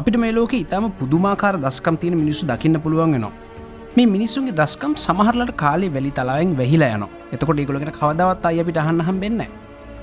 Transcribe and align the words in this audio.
අපිට 0.00 0.16
මේ 0.16 0.32
ලෝක 0.32 0.52
ඉතාම 0.54 0.90
පුදුමාකාර 0.92 1.60
දස්කම් 1.60 1.96
තියෙන 2.00 2.18
මිනිස්සු 2.18 2.46
දකින්න 2.46 2.80
පුළුවන් 2.80 3.12
වෙනවා. 3.12 3.49
මේ 3.96 4.06
මිනිස්සුන්ගේ 4.06 4.54
දස්කම් 4.54 4.92
සමහරලට 4.96 5.52
කාලේ 5.56 5.88
වැලි 5.88 6.10
තලාවෙන් 6.10 6.50
වැහිලා 6.56 6.90
යන 6.96 7.04
එතකොට 7.32 7.60
ඒගොලගෙන 7.62 7.90
කවදවත් 7.90 8.44
අය 8.46 8.58
අපිට 8.62 8.78
අහන්නහම් 8.82 9.16
වෙන්න 9.20 9.40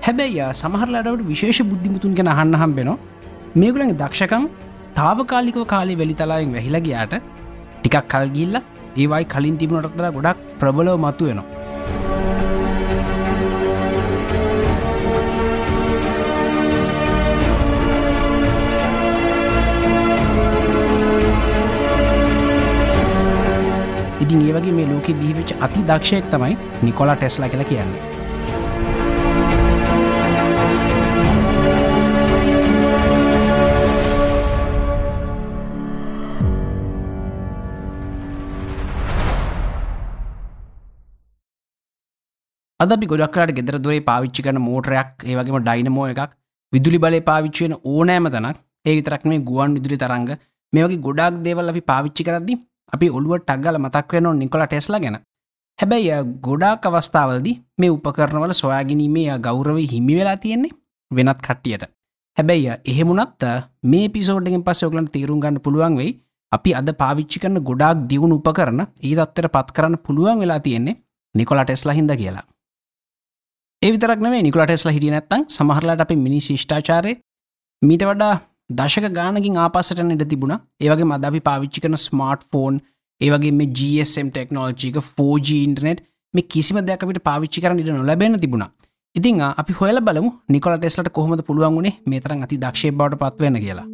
හැබැයි 0.05 0.48
සමහරලට 0.54 1.22
විශේෂ 1.23 1.62
බුද්ධිමුතුන් 1.64 2.18
ගැන 2.18 2.30
අහන්නහම් 2.34 2.73
වෙනවා 2.80 2.98
මේගුලගේ 3.55 3.95
දක්ෂකම් 3.95 4.45
තාවකාලිකව 4.95 5.62
කාලේ 5.66 5.98
වැලි 5.98 6.18
තලාවෙන් 6.22 6.52
වැහිලගයාට 6.55 7.16
ටිකක් 7.78 7.98
කල්ගිල්ල 8.14 8.58
ඒවයි 8.98 9.23
කලින් 9.26 9.58
තිබුණටතර 9.58 10.09
ගොඩක් 10.12 10.44
ප්‍රබලව 10.59 10.98
මතු 11.06 11.30
වෙනවා 11.30 11.56
ඉතින් 24.23 24.44
ඒ 24.44 24.53
වගේ 24.55 24.76
මේ 24.77 24.89
ලෝක 24.91 25.07
බිහිවෙච් 25.21 25.52
අති 25.66 25.88
දක්ෂයෙක් 25.89 26.30
තමයි 26.34 26.53
නිකොලා 26.83 27.16
ටෙස්ලා 27.16 27.50
කියලා 27.53 27.72
කියන්නේ. 27.72 28.03
අද 42.80 42.92
ගොඩක්ට 43.11 43.52
ගෙදර 43.58 43.75
දොරේ 43.86 44.02
පාවිච්චි 44.08 44.44
කන 44.45 44.59
මෝටරයක් 44.66 45.23
ඒවගේම 45.30 45.59
ඩයිනමෝ 45.61 46.08
එකක් 46.14 46.33
විදුලි 46.73 46.99
බලය 47.03 47.20
පාවිච්චුවෙන 47.30 47.73
ඕනෑම 47.92 48.27
තනක් 48.33 48.58
ඒ 48.86 48.95
විතරක් 48.97 49.23
මේ 49.30 49.39
ගුවන් 49.47 49.77
විදුලි 49.77 49.97
තරංග. 50.03 50.30
මේ 50.73 50.83
වගේ 50.86 51.03
ගොඩක් 51.05 51.39
දේවල් 51.45 51.72
අපි 51.72 51.81
පාවිච්චි 51.92 52.27
කරද්දි 52.27 52.58
අපි 52.93 53.09
ඔළුව 53.09 53.39
ටක්ගල 53.39 53.77
මතක් 53.77 54.13
වෙන 54.13 54.27
නිකොල 54.39 54.66
ටෙස්ලා 54.66 54.99
ගැන. 54.99 55.17
හැබැයි 55.80 56.17
ගොඩාක් 56.41 56.85
අවස්ථාවලදි 56.85 57.52
මේ 57.80 57.89
උපකරනවල 57.89 58.53
සොයාගැනීමේ 58.53 59.39
ගෞරව 59.39 59.77
හිමි 59.93 60.16
වෙලා 60.16 60.38
තියෙන්නේ 60.38 60.77
වෙනත් 61.11 61.41
කට්ටියට. 61.41 61.83
හැබැයි 62.38 62.77
එහෙමුණත් 62.85 63.43
මේ 63.83 64.09
පිසෝඩ්ගෙන් 64.09 64.63
පස්ස 64.63 64.83
ඔගලන් 64.83 65.08
තේරුම් 65.13 65.39
ගන්න 65.39 65.61
පුළුවන් 65.61 65.97
වෙයි 65.97 66.11
අපි 66.52 66.73
අද 66.73 66.89
පාවිච්චි 66.93 67.39
කරන 67.39 67.59
ගොඩාක් 67.61 68.08
දියුණු 68.09 68.35
උපකරන 68.35 68.81
ඒ 69.03 69.15
අත්තර 69.19 69.47
පත් 69.49 69.71
කරන්න 69.71 69.97
පුළුවන් 69.97 70.39
වෙලා 70.39 70.59
තියෙන්නේ 70.59 70.95
නිකොලා 71.35 71.65
ටෙස්ලා 71.65 71.93
හිද 71.93 72.11
කියලා. 72.17 72.45
ඒවිතරක් 73.81 74.19
නේ 74.19 74.41
නිකොල 74.41 74.65
ටෙස්ලා 74.65 74.93
හිටිය 74.93 75.11
නැත්තං 75.11 75.47
සමහරලාට 75.47 76.02
අපි 76.02 76.15
මිනි 76.15 76.39
ශිෂ්ඨාචාරය 76.41 77.13
මීට 77.81 78.03
වඩා 78.09 78.35
දශක 78.70 79.06
ගානකින් 79.18 79.58
ආපස්සට 79.58 80.00
ඉඩ 80.04 80.23
තිබුණ. 80.32 80.54
ඒවගේ 80.82 81.08
මද 81.08 81.28
අපි 81.30 81.40
පාවිච්චි 81.48 81.84
කන 81.84 81.96
ස්මර්ට් 81.98 82.44
ෆෝන් 82.52 82.80
ඒවගේ 83.22 83.54
මේ 83.60 83.70
GSM 83.78 84.30
ටෙක්නෝජික 84.30 84.98
4G 85.12 85.60
ඉන්ටනෙට් 85.68 86.04
මේ 86.34 86.50
කිසිම 86.54 86.80
දෙයක්කට 86.84 87.22
පාවිච්චි 87.23 87.64
කරන 87.64 87.80
ඉට 87.80 87.92
නොලැබෙන 87.92 88.40
තිබුණ. 88.40 88.66
ඉතින් 89.16 89.40
අපි 89.42 89.73
හොල 89.73 90.00
බලමු 90.08 90.32
නිකොල 90.50 90.76
ටෙස්ලට 90.77 91.11
කොහොමද 91.11 91.45
පුළුවන් 91.50 91.77
වුණේ 91.77 92.00
මේ 92.06 92.20
තරන් 92.20 92.44
අති 92.44 92.58
දක්ෂය 92.58 92.92
බවට 92.92 93.22
පත්වන්න 93.22 93.64
කියලා. 93.64 93.88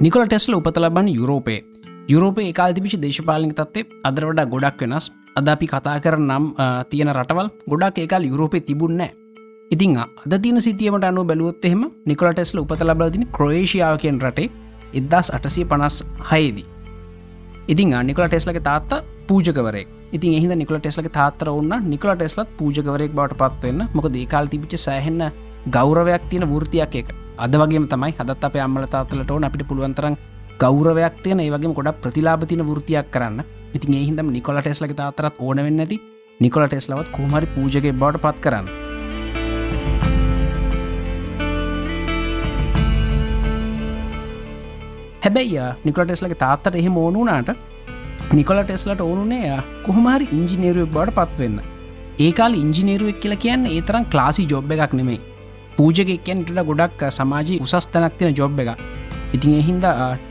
නිකොල 0.00 0.24
ටෙස්ල 0.26 0.54
උපත 0.56 0.78
ලබන්න 0.78 1.08
යුරෝපේ 1.10 1.60
යුරෝපය 2.10 2.42
ඒකාල් 2.42 2.72
තිබිචි 2.76 2.98
දේශපාලික 2.98 3.52
තත්වේ 3.54 3.88
අදර 4.04 4.24
වඩා 4.28 4.50
ගොඩක් 4.52 4.80
වෙනස්. 4.82 5.06
අද 5.38 5.48
අපි 5.48 5.66
කතා 5.66 5.96
කර 6.04 6.16
නම් 6.18 6.44
තියෙන 6.90 7.10
රටවල් 7.12 7.48
ගොඩක් 7.70 7.98
ඒකාල් 8.02 8.24
යුරෝපය 8.24 8.58
තිබුන්නෑ 8.60 9.10
ඉතිං 9.70 9.92
අද 9.98 10.34
තින 10.44 10.58
සිතියමට 10.58 11.04
අනු 11.04 11.22
බැලුවොත් 11.24 11.64
එහෙම 11.64 11.82
නිකොල 12.06 12.32
ටෙස්ල 12.32 12.60
උපත 12.62 12.82
ලබලදින 12.82 13.24
ක්‍රේෂයාව 13.36 13.96
කියෙන් 14.02 14.18
රටේ 14.20 14.48
එදදාස් 14.92 15.30
අටසිය 15.30 15.64
පනස් 15.64 15.96
හයේදී 16.30 16.66
ඉතින් 17.68 17.94
නිකොල 18.08 18.26
ටෙස්ලක 18.26 18.58
තාත්ත 18.60 18.90
පූජකවරේ 19.28 19.84
ඉතින් 20.12 20.34
එහිද 20.38 20.54
නිකොල 20.54 20.80
ටෙස්ලක 20.80 21.10
තාත්තර 21.12 21.50
ඔන්න 21.50 21.72
නිකොල 21.86 22.14
ටෙස්ලත් 22.14 22.50
පූජකවරෙක් 22.58 23.14
බවට 23.14 23.40
පත්වන්න 23.42 23.88
මොක 23.94 24.10
දේකාල් 24.10 24.50
තිබිච 24.52 24.74
සෑහෙන්න 24.78 25.22
ගෞරවයක් 25.68 26.26
තියෙන 26.30 26.50
වෘතියක් 26.50 26.96
එක 27.02 27.14
අද 27.38 27.54
වගේ 27.54 27.86
තමයි 27.86 28.12
හදත් 28.18 28.42
අප 28.44 28.56
අම්මල 28.58 28.90
තාත්තලට 28.94 29.30
ඕන 29.30 29.46
අපිට 29.46 29.68
පුළුවන්තරන් 29.68 30.16
ගෞරවයක් 30.60 31.14
තියෙන 31.22 31.40
ඒවගේ 31.40 31.72
ගොඩ 31.76 31.90
ප්‍රතිලාපතින 32.02 32.62
වෘතියක් 32.62 33.06
කරන්න. 33.10 33.38
ඉතින් 33.74 33.94
එහිදම 33.94 34.28
නිකොල 34.28 34.58
ටෙස්ලක 34.58 34.92
තාතරත් 34.94 35.38
ඕන 35.38 35.58
වෙන්න 35.58 35.80
ඇති 35.80 35.96
නිකොල 36.40 36.66
ටෙස්ලවත් 36.66 37.08
කෝමරි 37.10 37.46
පූජගේ 37.54 37.92
බවට 37.92 38.20
පත් 38.24 38.36
කරන්න. 38.44 38.66
හැබැයි 45.24 45.64
නිකොල 45.84 46.04
ටෙස්ලක 46.04 46.36
තාත්තට 46.36 46.76
එහෙම 46.76 46.96
ඕනුනාට 46.98 47.50
නිකොල 48.32 48.62
ටෙස්ලට 48.62 49.00
ඕනුනේ 49.00 49.56
කොහොමහරි 49.86 50.28
ඉංජිනේරුවක් 50.32 50.92
බවට 50.92 51.18
පත්වෙන්න 51.18 51.58
ඒකාල 52.20 52.60
ඉංජිනේරුවක් 52.62 53.18
කියලා 53.22 53.42
කියන්න 53.44 53.66
ඒ 53.68 53.82
තරම් 53.82 54.04
ක්ලාසි 54.12 54.48
ජොබ් 54.52 54.72
එකක් 54.72 54.94
නෙමේ 54.94 55.20
පූජකෙක්කැන්ට 55.76 56.56
ගොඩක් 56.68 57.10
සමාජී 57.10 57.60
උසස්තනක් 57.64 58.14
තියෙන 58.18 58.36
ජොබ් 58.36 58.64
එක 58.64 58.89
ඉතින් 59.36 59.52
එහින්ද 59.60 59.84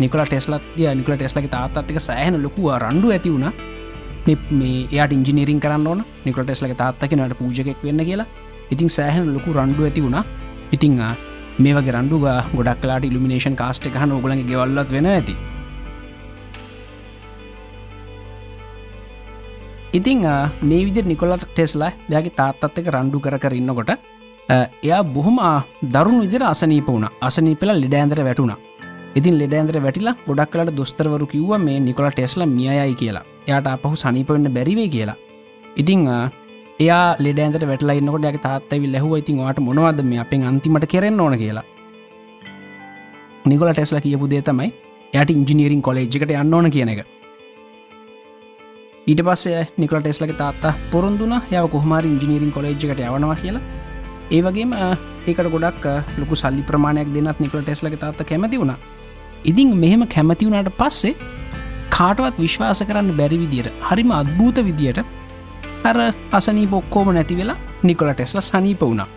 නිකල 0.04 0.22
ටෙස්ලත්ය 0.28 0.88
නිකල 1.00 1.14
ටෙස්ලක 1.16 1.48
තාත්තක 1.56 2.00
සෑහන 2.08 2.38
ලොකුව 2.46 2.70
රණ්ඩු 2.84 3.12
ඇති 3.16 3.32
වුණ. 3.34 3.52
මේ 4.60 4.88
එයට 4.92 5.14
ඉංජිනීරින් 5.18 5.60
කරන්න 5.64 5.88
ඕන. 5.92 6.02
නිකල 6.26 6.44
ටෙස්ලක 6.44 6.76
තාත්තක 6.84 7.14
නට 7.18 7.38
පූජකෙක් 7.42 7.84
වෙන්න 7.84 8.04
කියලා. 8.10 8.28
ඉතින් 8.74 8.90
සෑහන 8.98 9.34
ලොකු 9.36 9.54
රණ්ඩු 9.58 9.88
ඇති 9.88 10.04
වුණා. 10.06 10.24
ඉතිං 10.76 11.00
මේ 11.64 11.74
වගේ 11.78 11.94
රණ්ඩුග 11.96 12.26
ගොඩක් 12.58 12.82
කලාට 12.82 13.08
ඉල්ිනේෂන් 13.08 13.56
කාස්ට 13.62 13.88
එක 13.88 13.96
හන 14.02 14.12
ඔගලගේ 14.18 14.46
ගෙවල්ලත් 14.52 14.92
වෙන 14.96 15.08
ඇති. 15.16 15.36
ඉතිං 19.98 20.22
මේ 20.70 20.86
විදි 20.88 21.02
නිකොලට 21.12 21.50
ටෙස්ලා 21.52 21.92
දෙයාගේ 22.10 22.38
තාත්තත් 22.40 22.80
එක 22.80 22.88
රණ්ඩු 22.96 23.20
කර 23.26 23.38
කරන්නකොට 23.44 23.92
එයා 24.84 25.04
බොහොම 25.16 25.40
දරුණු 25.94 26.22
විදිර 26.26 26.44
අසනීප 26.54 26.88
වුණ. 26.94 27.08
අසනීපෙල 27.28 27.74
ලෙඩෑන්දර 27.84 28.22
වැටුණා. 28.28 28.60
ඉතින් 29.18 29.40
ලෙඩෑන්දර 29.42 29.78
වැටිලා 29.86 30.16
ගොඩක් 30.28 30.52
කලට 30.53 30.75
දොස්තරවරු 30.80 31.25
කිව්ව 31.34 31.52
මේ 31.66 31.80
නිකොල 31.80 32.09
ටෙස්ල 32.12 32.46
මියයි 32.58 32.94
කියලා. 33.02 33.25
එයාට 33.47 33.68
අපහු 33.74 33.96
සනිපවෙන්න 33.96 34.53
බැරිවේ 34.58 34.90
කියලා. 34.96 35.18
ඉතිං 35.81 36.06
එයා 36.80 37.16
ලෙඩෑන්දට 37.19 37.66
වැටලා 37.72 37.96
ඉන්නකොට 38.00 38.25
යක් 38.30 38.42
තාත්තවි 38.46 38.92
ලැහුව 38.94 39.18
ඉතින් 39.22 39.40
වාට 39.42 39.59
මොනවද 39.68 40.02
මේ 40.09 40.19
අපෙන් 40.24 40.44
අන්තිමට 40.50 40.86
කෙරෙන්න 40.94 41.19
ඕන 41.19 41.38
කියලා? 41.38 41.66
නිකොල 43.46 43.72
ටෙස්ල 43.74 44.00
කියපු 44.06 44.30
දේ 44.30 44.42
තමයි 44.42 44.69
යට 45.14 45.30
ඉංජිනීරින් 45.38 45.81
කොලේජ්කට 45.81 46.31
යන්න 46.42 46.53
ඕන 46.53 46.69
කියන 46.75 46.92
එක. 46.94 47.02
ඊට 49.08 49.22
පස්සේ 49.28 49.62
නිකල 49.81 50.00
ටෙස්ලක 50.02 50.34
තාත්තා 50.38 50.74
පොරොන්දුන 50.92 51.34
යව 51.52 51.66
කොහමරි 51.75 52.07
ඉංජිනීරින් 52.13 52.51
කොලේජ්කට 52.51 53.01
යවනවා 53.07 53.39
කියලා. 53.42 53.63
ඒවගේම 54.31 54.72
ඒකට 55.28 55.50
ගොඩක් 55.56 55.86
ලොකු 56.22 56.36
සල්ලි 56.42 56.62
ප්‍රමාණයක් 56.69 57.10
දෙන්නත් 57.16 57.39
නිකල 57.39 57.62
ටෙස්ලක 57.63 57.98
තාත්ත 58.00 58.22
කැමති 58.31 58.62
වුණා. 58.62 58.78
ඉදින් 59.45 59.69
මෙහෙම 59.77 60.03
කැමති 60.07 60.45
වුණට 60.45 60.71
පස්සේ 60.77 61.15
කාටවත් 61.89 62.36
විශ්වාස 62.39 62.81
කරන්න 62.89 63.15
බැරි 63.19 63.38
විදියට 63.44 63.69
හරිම 63.89 64.12
අත්භූත 64.12 64.57
විදියට 64.68 65.00
අර 65.83 65.97
අසනී 66.31 66.68
බොක්කෝම 66.68 67.13
නැති 67.13 67.39
වෙලා 67.39 67.57
නිකොල 67.83 68.12
ටෙස්ල 68.13 68.41
සනීප 68.41 68.81
වුණා. 68.81 69.07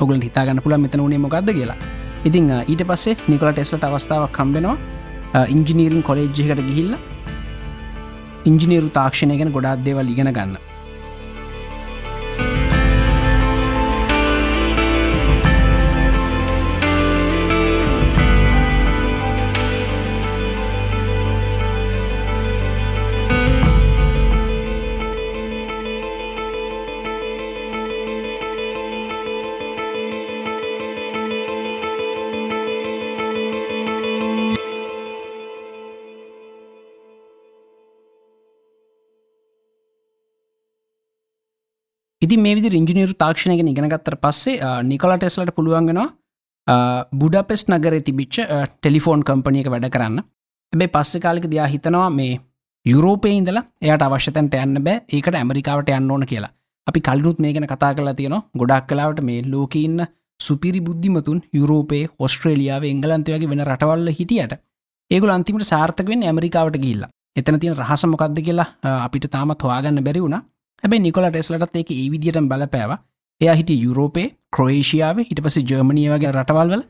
ඔගල 0.00 0.20
හිතාගන්න 0.28 0.62
පුළ 0.64 0.76
මෙතන 0.76 1.02
වනේ 1.06 1.22
මොකක්ද 1.24 1.50
කියලා. 1.58 1.78
ඉතිං 2.24 2.50
ඊට 2.72 2.82
පස්සේ 2.90 3.16
නිකොල 3.28 3.52
ටෙස්ලට 3.52 3.84
අවස්ථාවක් 3.84 4.32
කම්බෙනවා 4.38 5.44
ඉංජිනීරින් 5.54 6.02
කොලේජ්ජකට 6.02 6.62
ගිහිල්ල 6.68 6.94
ඉංජිනීරු 8.44 8.88
තාක්ෂණය 8.98 9.36
ගැන 9.38 9.52
ගොඩාත් 9.56 9.84
දේවල් 9.86 10.12
ඉගෙන 10.14 10.32
ගන්න. 10.32 10.56
ඉති 42.26 42.36
මේ 42.44 42.54
විදි 42.58 42.74
ඉංජිනීරු 42.80 43.14
තාක්ෂණයක 43.22 43.60
ඉගෙනගත්තර 43.72 44.16
පස්සේ 44.24 44.72
නිකොල 44.90 45.14
ටෙස්ලට 45.16 45.52
පුළුවන්ගෙනවා 45.58 46.08
බුඩපෙස් 47.20 47.62
නගර 47.70 47.94
තිබිච්ච 48.08 48.36
ටෙලිෆෝන් 48.72 49.22
කම්පනියක 49.28 49.70
වැඩ 49.74 49.88
කරන්න. 49.94 50.18
ඇබේ 50.72 50.92
පස්සෙ 50.94 51.18
කාලික 51.24 51.46
දයා 51.52 51.68
හිතනවා 51.74 52.10
මේ 52.10 52.40
යුරෝපය 52.86 53.30
ඉඳලා 53.38 53.64
එයට 53.82 54.04
අවශ්‍යතැන්ට 54.06 54.54
යන්න 54.64 54.82
බෑ 54.86 55.02
ඒකට 55.08 55.38
ඇමරිකාවට 55.40 55.92
යන්න 55.98 56.10
ඕන 56.10 56.26
කියලා. 56.32 56.52
අපි 56.86 57.00
කල්නුත් 57.08 57.38
මේ 57.38 57.52
ගැන 57.54 57.68
කතා 57.72 57.92
කලා 57.94 58.14
තියෙන 58.14 58.36
ගොඩක් 58.60 58.88
කලාවට 58.90 59.22
මේ 59.28 59.44
ලෝකඉන්න 59.52 60.06
සුපිරි 60.40 60.80
බුද්ධිමතුන් 60.88 61.38
යුරෝපේ 61.58 62.04
ඔස්ට්‍රේලියාව 62.18 62.88
එංගලන්තයගේ 62.90 63.50
වෙන 63.52 63.64
රටවල්ල 63.68 64.10
හිටියට 64.18 64.58
ඒගුල 65.10 65.34
අන්තිමට 65.36 65.68
සාර්ථකවෙන් 65.72 66.26
ඇමරිකාවට 66.30 66.82
ගිල්ලා 66.84 67.10
එතන 67.36 67.60
තියෙන 67.62 67.78
රහසමොකක්ද 67.78 68.38
කියලා 68.48 68.68
අපිට 69.06 69.30
තාමත් 69.34 69.62
හොයාගන්න 69.62 70.04
බැරි 70.06 70.22
වුණ. 70.24 70.38
හැබැයි 70.82 71.02
නිකොල 71.02 71.28
ටෙස්ලටත් 71.28 71.76
ඒක 71.76 71.90
ඒ 71.92 72.08
විදිට 72.10 72.40
බලපෑව. 72.44 72.92
එය 73.40 73.48
හිට 73.52 73.70
යුරෝපේ 73.76 74.26
ක්‍රෝේෂියාව 74.52 75.18
හිට 75.20 75.40
පස 75.42 75.56
ජර්මණිය 75.62 76.08
වගේ 76.08 76.32
රටවල්වල 76.32 76.82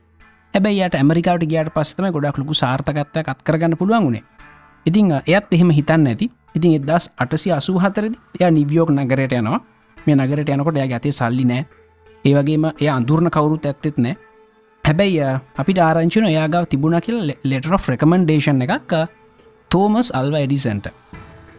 හැබැයියට 0.55 0.95
ඇමරිකාවට 0.95 1.47
ගයාට 1.47 1.71
පස්සම 1.75 2.11
ගොඩක් 2.11 2.39
ලොකු 2.39 2.55
සාර්ථකත්ව 2.55 3.23
කත්කරගන්න 3.23 3.77
පුළුවන් 3.77 4.05
වුණේ. 4.05 4.25
ඉතිං 4.87 5.11
එයත් 5.13 5.49
එහෙම 5.53 5.71
හිතන්න 5.71 6.07
ඇති 6.07 6.31
ඉතින් 6.55 6.77
එදස් 6.79 7.11
අටසි 7.19 7.53
අසූ 7.53 7.79
හතරදි 7.79 8.17
එය 8.41 8.51
නිවියෝක් 8.51 8.91
නගරයට 8.91 9.33
යනවා. 9.33 9.61
මේ 9.97 10.17
නගරට 10.17 10.51
යනකොට 10.51 10.77
ය 10.77 10.83
ඇතේ 10.83 11.13
සල්ලි 11.13 11.45
නෑ. 11.45 11.67
ඒවගේම 12.25 12.65
එය 12.73 12.89
අඳුරණ 12.89 13.31
කවුරුත් 13.31 13.67
ඇත්තෙත් 13.67 13.99
නෑ. 13.99 14.17
හැබැයි 14.85 15.21
අපිට 15.57 15.79
ආරංචින 15.81 16.27
එයාගාව 16.27 16.67
තිබුණ 16.67 17.01
කියල 17.01 17.35
ලෙටර 17.45 17.79
ෆ්‍රකමන්ඩේෂන් 17.79 18.63
එකක් 18.67 18.93
තෝමස් 19.71 20.11
අල්ව 20.15 20.35
එඩිසන්ට. 20.37 20.87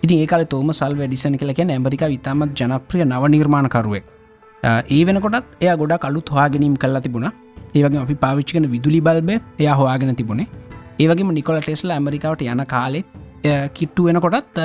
ඉතින් 0.03 0.21
ඒකල 0.23 0.44
තෝම 0.45 0.69
සල් 0.71 0.94
වැඩිසන 0.99 1.38
කලකැන 1.38 1.69
ඇමරික 1.69 2.03
විතාමත් 2.07 2.53
ජනප්‍රිය 2.59 3.05
නව 3.05 3.23
නිර්මාණකරුවෙක්. 3.29 4.05
ඒ 4.63 5.01
වෙනකොටත් 5.05 5.61
එය 5.61 5.73
ගොඩක් 5.75 6.07
අලුත් 6.09 6.29
හවාගෙනීම් 6.29 6.75
කල්ලා 6.75 7.01
තිබුණ. 7.01 7.27
ඒවගේ 7.75 8.01
අපි 8.01 8.15
පාවිච්චිකන 8.15 8.67
විදුලි 8.73 9.01
බල්බ 9.01 9.29
එයා 9.59 9.75
හොයාගෙන 9.75 10.15
තිබුණේ. 10.15 10.47
ඒවගේම 10.99 11.31
නිකොල 11.33 11.59
ටෙස්ල 11.59 11.91
ඇමරිකාවට 11.91 12.44
යන 12.45 12.65
කාලේ 12.65 13.03
කිට්ටු 13.73 14.07
වෙනකොටත් 14.07 14.61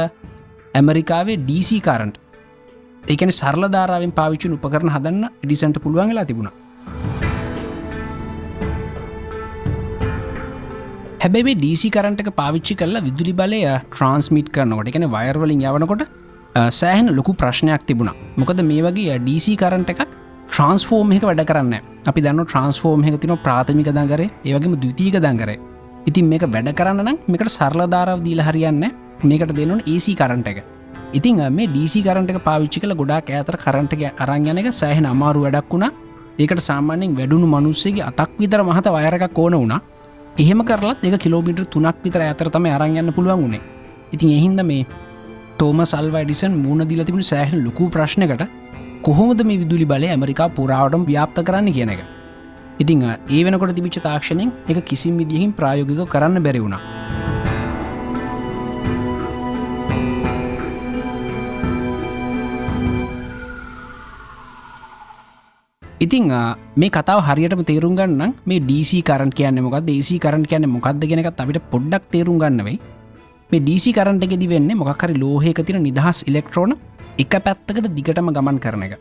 ඇමරිකාවේ 0.74 1.36
DC 1.48 1.80
කාරන්ට් 1.80 2.16
ඒකන 3.04 3.32
සරල 3.32 3.66
ධාරාවෙන් 3.68 4.12
පාවිච්චි 4.12 4.54
උපකරන 4.56 4.94
හදන්න 4.96 5.24
ඩිසන්ට 5.42 5.82
පුළුවන්ගලා 5.84 6.24
තිබුණ. 6.24 6.50
හැබැයි 11.22 11.54
DC 11.62 11.82
කරන්ටක 11.94 12.28
පාවිච්චි 12.38 12.74
කරලා 12.78 13.02
විදුලි 13.06 13.32
බලය 13.40 13.58
ට්‍රන්ස්මිට් 13.90 14.48
කරනකොට 14.54 14.88
එකන 14.90 15.04
වයර්වලින් 15.12 15.60
යවනකොට 15.68 16.02
සෑහන 16.78 17.08
ලොකු 17.18 17.32
ප්‍රශ්නයක් 17.40 17.82
තිබුණ. 17.88 18.10
මොකද 18.40 18.62
මේ 18.70 18.82
වගේ 18.86 19.18
DC 19.28 19.54
කරන්ට 19.60 19.92
එකක් 19.92 20.02
ට්‍රන්ස්ෆෝර්ම් 20.48 21.12
එක 21.16 21.26
වැඩ 21.28 21.42
කරන්න 21.50 21.74
අපි 22.10 22.24
දන්න 22.24 22.42
ට්‍රන්ස්ෆෝර්ම් 22.46 23.06
එක 23.10 23.18
තින 23.22 23.34
ප්‍රාථමික 23.46 23.90
දංගරේ 23.98 24.28
ඒවගේම 24.48 24.74
දෘතිීක 24.84 25.18
දංගරේ 25.26 25.56
ඉතින් 26.10 26.26
මේක 26.32 26.48
වැඩ 26.56 26.72
කරන්න 26.80 27.04
නම් 27.06 27.20
මේකට 27.28 27.54
සරලධාරව 27.58 28.26
දීල 28.26 28.42
හරියන්න 28.48 28.84
මේකට 29.22 29.54
දෙනුන් 29.60 29.80
AC 29.86 30.06
කරන්ට 30.20 30.52
එක. 30.52 30.60
ඉතින් 31.18 31.40
මේ 31.58 31.70
DC 31.76 32.02
කරන්ට 32.08 32.34
එක 32.34 32.42
පාවිච්චි 32.50 32.82
කල 32.82 32.98
ගොඩක් 33.00 33.30
ඇතර 33.30 33.60
කරන්ට 33.64 33.94
එක 33.96 34.22
අරංයන 34.26 34.58
එක 34.58 34.72
සෑහෙන 34.82 35.06
අමාරු 35.14 35.46
වැඩක් 35.46 35.70
වුණා. 35.70 35.94
ඒකට 36.42 36.68
සාමාන්‍යෙන් 36.70 37.16
වැඩුණු 37.18 37.46
මනුස්සේගේ 37.46 38.08
අතක් 38.10 38.38
විතර 38.42 38.62
මහත 38.68 38.86
වයරක් 38.98 39.38
ඕන 39.38 39.60
වුණා. 39.62 39.82
එහෙම 40.34 40.60
කරලත් 40.64 41.02
එක 41.04 41.16
කිලෝමිට 41.20 41.58
තුනක් 41.70 41.96
විතර 42.04 42.20
ඇතර 42.20 42.48
තම 42.48 42.66
අරංයන්න 42.66 43.12
පුළුවන් 43.12 43.42
වුණේ 43.42 43.60
ඉතින් 44.12 44.30
එහින්ද 44.30 44.60
මේ 44.62 44.86
තෝම 45.58 45.80
සල්ව 45.82 46.16
ඩිසන් 46.22 46.54
මුණ 46.56 46.88
දිල 46.88 47.04
තිබුණු 47.04 47.22
සෑහන 47.22 47.58
ලොකු 47.64 47.90
ප්‍රශ්නකට 47.90 48.44
කොහොමද 49.02 49.42
මේ 49.42 49.58
විදුලි 49.58 49.84
බලය 49.84 50.08
ඇමරිකා 50.08 50.48
පුරාවටම 50.48 51.04
ව්‍යාප්ත 51.04 51.38
කරන්න 51.42 51.68
කියන 51.72 51.92
එක. 51.94 52.00
ඉතිං 52.80 53.02
ඒ 53.04 53.42
වෙනකොට 53.44 53.74
තිබිච්ච 53.76 54.00
තාක්ෂණයෙන් 54.00 54.52
එක 54.68 54.80
කිසිම් 54.84 55.16
විදිහින් 55.16 55.52
ප්‍රායෝගික 55.52 56.08
කරන්න 56.08 56.42
බැරි 56.42 56.60
ඉතිං 66.04 66.24
මේ 66.76 66.90
කතාව 66.90 67.20
හරියටම 67.26 67.62
තේරුම් 67.64 67.94
ගන්න 67.96 68.34
මේ 68.44 68.60
DC 68.60 69.02
කරට 69.08 69.34
කියන්න 69.34 69.62
මොක 69.66 69.76
දේසි 69.88 70.16
කරට 70.18 70.46
කියන්න 70.50 70.66
මොකක්ද 70.68 71.04
ගෙනකත් 71.10 71.42
අපිට 71.42 71.60
පොඩ්ඩක් 71.72 72.08
තේරුම් 72.12 72.38
ගන්නවෙයි 72.42 72.78
මේ 73.50 73.60
DC 73.60 73.92
කරට 73.92 74.24
එකෙදි 74.26 74.48
වෙන්න 74.52 74.70
මොකක්හරි 74.80 75.14
ලෝහයක 75.16 75.60
තින 75.68 75.78
නිදහස් 75.82 76.20
ඉලෙක්ට්‍රෝන 76.30 76.72
එක 77.18 77.34
පැත්තකට 77.46 77.86
දිගටම 77.96 78.30
ගමන් 78.36 78.58
කරන 78.58 78.82
එක. 78.86 78.94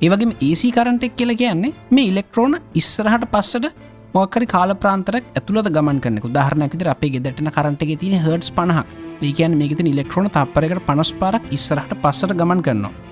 ඒවගේ 0.00 0.36
ඒසි 0.40 0.68
කරටෙක් 0.70 1.14
කියල 1.16 1.32
කියන්නේ 1.34 1.72
මේ 1.90 2.10
ඉලෙක්ට්‍රෝන 2.10 2.58
ඉස්සරහට 2.74 3.24
පස්සට 3.32 3.66
මොකරි 4.14 4.46
කාල 4.46 4.74
ප්‍රාන්තරක් 4.74 5.24
ඇතුළට 5.32 5.70
ගමන් 5.76 6.00
කරනෙකු 6.04 6.32
දහරනැකිතර 6.36 6.90
අපේ 6.94 7.12
ගෙදටන 7.14 7.48
කරටක 7.48 7.92
තින 8.02 8.18
හඩස් 8.18 8.50
පණහක්. 8.50 8.86
ඒකන් 9.22 9.56
මේකති 9.60 9.88
ඉලෙක්ට්‍රෝන 9.94 10.28
තපරකට 10.28 10.84
පනස් 10.88 11.12
පාරක් 11.14 11.48
ඉස්සරහට 11.50 11.96
පස්සට 12.04 12.36
ගමන් 12.40 12.62
කරනවා. 12.68 13.11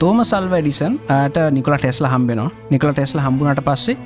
තෝම 0.00 0.24
සල්ව 0.24 0.60
ඩිසන් 0.60 0.98
ට 1.06 1.48
නිකොල 1.52 1.78
ටෙස්ල 1.78 2.06
හම්බෙනවා. 2.12 2.50
නිකොල 2.70 2.92
ටෙස්ල 2.92 3.20
හම්බුණට 3.20 3.64
පස්සේ 3.64 3.96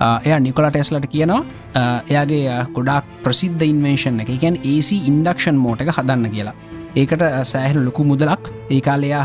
එය 0.00 0.32
නිකොල 0.40 0.66
ටෙස්ලට 0.70 1.06
කියනවා 1.12 1.40
uh, 1.76 2.00
එයාගේ 2.08 2.44
uh, 2.48 2.64
ගොඩක් 2.72 3.04
ප්‍රසිද්ධ 3.24 3.64
ඉන්වේශන් 3.64 4.20
එක. 4.22 4.32
ගැන් 4.42 4.56
AC 4.56 4.88
ඉන්ඩක්ෂන් 5.10 5.56
මෝට 5.56 5.82
එක 5.84 5.92
හදන්න 5.92 6.30
කියලා. 6.32 6.54
ඒකට 6.96 7.22
uh, 7.22 7.42
සෑහන 7.44 7.84
ලොකු 7.84 8.04
මුදලක් 8.04 8.48
ඒ 8.70 8.80
කාලයා 8.80 9.24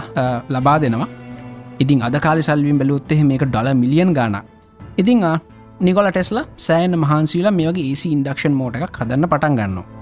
ලබා 0.49 0.77
දෙනවා. 0.81 1.07
ඉතින් 1.79 2.03
අද 2.03 2.19
කාලි 2.19 2.43
සල්වින් 2.43 2.77
බැලුත්තෙහ 2.77 3.21
මේක 3.23 3.47
ඩොල 3.47 3.73
මිලියන් 3.73 4.13
ගාන 4.13 4.41
ඉතිං 4.97 5.23
නිකොල 5.79 6.11
ටෙස්ලා 6.11 6.45
සෑන 6.57 6.99
මහන්සීලා 6.99 7.51
මේ 7.51 7.71
වගේ 7.71 7.91
AC 7.91 8.05
ඉන්ඩක්ෂන් 8.07 8.53
මෝට 8.53 8.75
එකක් 8.77 9.01
හදන්න 9.01 9.29
පටන් 9.31 9.55
ගන්නවා. 9.55 9.94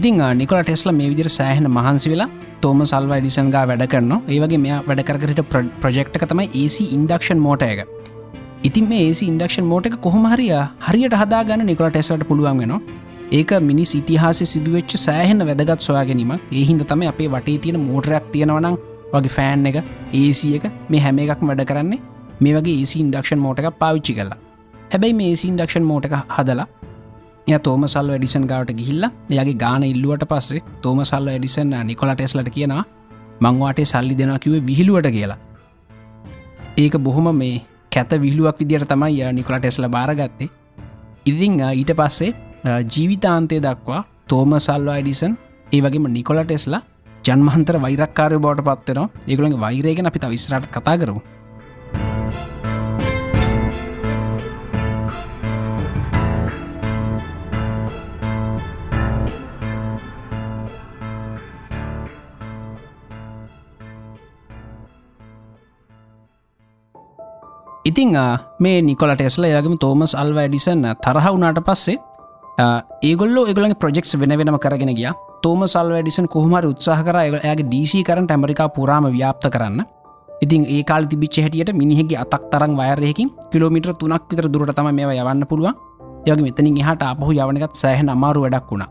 ඉතින් 0.00 0.20
නිකොල 0.38 0.60
ටෙස්ල 0.66 0.90
මේ 0.98 1.08
විදිර 1.12 1.28
සෑහෙන 1.34 1.66
මහන්සි 1.76 2.08
වෙලා 2.12 2.28
තෝම 2.62 2.78
සල්ව 2.90 3.12
ඩිසන්ගා 3.22 3.64
වැඩ 3.70 3.82
කරන්න 3.92 4.12
ඒවගේ 4.34 4.60
මෙයා 4.64 4.78
වැඩ 4.86 5.02
කරට 5.08 5.40
ප්‍රජෙක්්ක 5.82 6.14
තමයි 6.30 6.46
AC 6.60 6.76
ඉන්ඩක්ෂන් 6.96 7.40
මෝට 7.46 7.64
එක. 7.66 7.80
ඉතින් 8.68 8.86
මේ 8.90 9.02
AC 9.08 9.20
ඉන්ඩක්ෂන් 9.28 9.66
මෝට 9.72 9.88
එක 9.90 9.96
කොහොමහරිය 10.06 10.54
හරියට 10.86 11.16
හදාගන්න 11.22 11.64
නිකොල 11.70 11.90
ටෙස්ලට 11.90 12.24
පුළුවන් 12.30 12.62
වෙන 12.62 12.74
ඒක 13.38 13.52
මිනිස් 13.68 13.92
ඉතිහාස 14.00 14.40
සිදුවච්ච 14.52 14.96
සෑහෙන 15.06 15.46
වැදගත් 15.50 15.86
සොයා 15.88 16.06
ගැනීම 16.10 16.32
ඒහින්ද 16.60 16.84
තම 16.92 17.04
අපේ 17.12 17.28
වටේ 17.36 17.58
තියෙන 17.66 17.80
මෝටරයක් 17.88 18.32
තියෙනවනම් 18.34 18.80
වගේ 19.14 19.36
ෆෑන් 19.36 19.70
එක 19.72 19.78
AC 20.22 20.40
එක 20.58 20.66
මේ 20.88 21.04
හැම 21.06 21.24
එකක් 21.26 21.48
වැඩ 21.50 21.64
කරන්නේ. 21.70 22.00
මේ 22.42 22.56
වගේ 22.58 22.78
AC 22.82 22.92
ඉන්ඩක්ෂන් 23.04 23.42
මෝට 23.46 23.60
එක 23.60 23.72
පාවිච්චි 23.82 24.18
කරලා. 24.18 24.38
හැබැයි 24.92 25.18
මේ 25.20 25.32
AC 25.34 25.42
ඉන්ඩක්ෂන් 25.52 25.90
මෝට 25.90 26.08
එක 26.08 26.16
හදලා 26.36 26.66
ය 27.50 27.58
තෝම 27.60 27.84
සල්ව 27.86 28.14
එඩිසන් 28.16 28.44
ගවට 28.44 28.76
ගිහිල්ල 28.78 29.04
එයාගේ 29.06 29.56
ගාන 29.56 29.84
ඉල්ලුවට 29.84 30.24
පස්සේ 30.30 30.62
තෝම 30.82 31.00
සල්ව 31.02 31.30
එඩිසන් 31.30 31.72
නිකොල 31.84 32.12
ටෙස්ලට 32.12 32.50
කියනවා 32.50 32.84
මංවාටේ 33.40 33.86
සල්ලි 33.86 34.14
දෙෙන 34.14 34.32
කිවේ 34.38 34.62
විහිළුවට 34.62 35.10
කියලා. 35.10 35.38
ඒක 36.76 36.94
බොහොම 36.98 37.28
මේ 37.34 37.62
කැත 37.92 38.12
විහිලුවක් 38.18 38.60
විදිට 38.60 38.86
තමයි 38.88 39.32
නිකොල 39.32 39.58
ටෙස්ල 39.58 39.88
බාරගත්තේ. 39.88 40.50
ඉදිං 41.26 41.60
ඊට 41.70 41.92
පස්සේ 41.94 42.30
ජීවිතාන්තය 42.86 43.58
දක්වා 43.58 44.04
තෝම 44.28 44.52
සල්වා 44.58 44.96
එඩිසන් 44.96 45.32
ඒ 45.72 45.80
වගේම 45.80 46.06
නිකොල 46.10 46.40
ටෙස්ලා 46.42 46.82
ජන්මහන්තර 47.24 47.76
වෛරක්කාරය 47.78 48.38
බෝට 48.38 48.60
පත්වෙනවා 48.62 49.08
ඒගුළගේ 49.26 49.60
වෛරයගෙන 49.60 50.06
අපිත 50.06 50.24
විස්රට 50.26 50.66
කතා 50.68 50.96
කරු 50.96 51.16
ඉතිං 68.00 68.16
මේ 68.58 68.80
නිකොල 68.80 69.12
ටෙස්ල 69.12 69.44
යගම 69.44 69.76
තෝමස් 69.76 70.14
අල්ව 70.14 70.38
ඩිසන් 70.40 70.84
තරහ 71.04 71.26
වුනාට 71.26 71.60
පස්සේ 71.60 71.98
ඒගොල්ල 73.02 73.36
ඒගල 73.44 73.74
ප්‍රෙක්ස් 73.76 74.16
වෙන 74.16 74.32
වෙනම 74.40 74.58
කරගෙන 74.58 74.92
ගිය. 74.96 75.10
තෝම 75.42 75.64
සල්ව 75.66 76.00
ඩිසන් 76.00 76.26
කොහමර 76.26 76.64
උත්සාහ 76.64 77.00
කර 77.04 77.16
ඇගේ 77.20 77.68
DC 77.72 78.02
කරට 78.02 78.30
ඇමරිකා 78.30 78.68
පුරාම 78.68 79.04
ව්‍යාප්ත 79.06 79.44
කරන්න. 79.52 79.84
ඉතින් 80.42 80.64
ඒ 80.66 80.82
කාල් 80.82 81.04
තිබිච්ච 81.04 81.40
හැටියට 81.44 81.72
මිනිහෙගේ 81.74 82.20
අතක් 82.24 82.48
තරම් 82.52 82.72
වයරයකින් 82.80 83.30
කිලෝමිට්‍ර 83.52 83.92
තුනක් 84.00 84.24
විතර 84.30 84.48
දුරට 84.48 84.74
තම 84.74 84.88
මේ 84.94 85.20
යවන්න 85.20 85.44
පුළුවන්. 85.44 85.74
යගේ 86.24 86.44
මෙතනින් 86.46 86.80
එහට 86.82 87.02
අපහු 87.04 87.32
යවනකත් 87.34 87.74
සෑහන 87.74 88.08
අමාරු 88.08 88.44
වැඩක් 88.44 88.70
වුණා. 88.72 88.90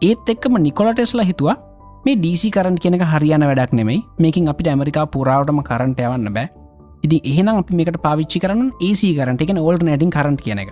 ඒත් 0.00 0.28
එක්කම 0.28 0.56
නිකොල 0.66 0.92
ටෙස්ලා 0.92 1.28
හිතුවා 1.30 1.56
මේ 2.04 2.20
DC 2.24 2.52
කරන් 2.56 2.76
කෙනෙක 2.76 3.04
හරියන 3.12 3.44
වැඩක් 3.50 3.72
නෙමයි. 3.72 3.98
මේකින් 4.18 4.48
අපිට 4.52 4.72
ඇමරිකා 4.72 5.06
පුරාවටම 5.06 5.60
කරන්ට 5.68 6.00
යවන්න 6.00 6.32
බෑ. 6.38 6.65
ඉති 7.06 7.18
එහෙනම් 7.24 7.60
අපි 7.60 7.78
මේකට 7.78 7.98
පාවිච්චි 8.06 8.42
කරන 8.44 8.62
AC 8.80 9.02
කරට 9.18 9.44
එක 9.44 9.52
ඕල්ට 9.58 9.86
නැටින් 9.88 10.12
කරට 10.16 10.42
කියන 10.46 10.62
එක. 10.64 10.70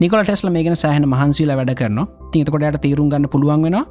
නිකොල 0.00 0.22
ටෙස්ල 0.22 0.50
මේගෙන 0.56 0.76
සෑහන 0.82 1.08
මහන්සීල 1.14 1.52
වැඩ 1.52 1.72
කරන 1.80 2.00
තිතකොටයට 2.32 2.80
තේරුම් 2.84 3.10
ගන්න 3.12 3.32
පුළුවන් 3.34 3.66
වෙනවා 3.66 3.84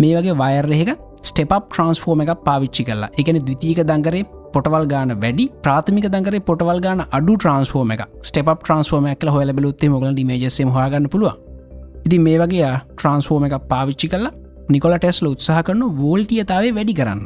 මේ 0.00 0.14
වගේ 0.16 0.36
වයර්රහෙක 0.42 0.90
ස්ටෙප් 1.22 1.52
ට්‍රන්ස්ෆෝර්ම 1.54 2.22
එකක් 2.24 2.42
පාවිච්චි 2.48 2.84
කරලා. 2.88 3.10
එකන 3.20 3.40
දවිතීක 3.40 3.80
දංගරේ 3.90 4.24
පොටවල් 4.54 4.86
ගාන 4.92 5.12
වැඩි 5.22 5.46
ප්‍රාථමික 5.64 6.06
දංගරේ 6.08 6.44
පොටවල් 6.48 6.80
ගාන 6.80 7.04
අඩු 7.10 7.34
ට්‍රන්ස්ෆෝර්ම 7.36 7.92
එක 7.94 8.02
ස්ටෙප් 8.22 8.50
ට්‍රන්ස්ෆෝර්ම 8.54 9.12
එකල 9.14 9.32
හොල 9.36 9.52
බලුත්තේ 9.52 9.92
මොගල 9.94 10.24
මේජසේ 10.24 10.66
හගන්න 10.68 11.08
පුළුව 11.08 11.34
ඉති 12.06 12.18
මේ 12.18 12.38
වගේ 12.38 12.72
ට්‍රන්ස්ෆෝර්ම 12.90 13.46
එකක් 13.46 13.64
පාවිච්චි 13.68 14.08
කරලා 14.08 14.34
නිකොල 14.68 14.94
ටෙස්ල 14.96 15.26
උත්සාහ 15.26 15.62
කරන 15.62 15.82
වෝල්ටියතාවේ 15.98 16.74
වැඩි 16.74 16.94
කරන්න. 17.00 17.22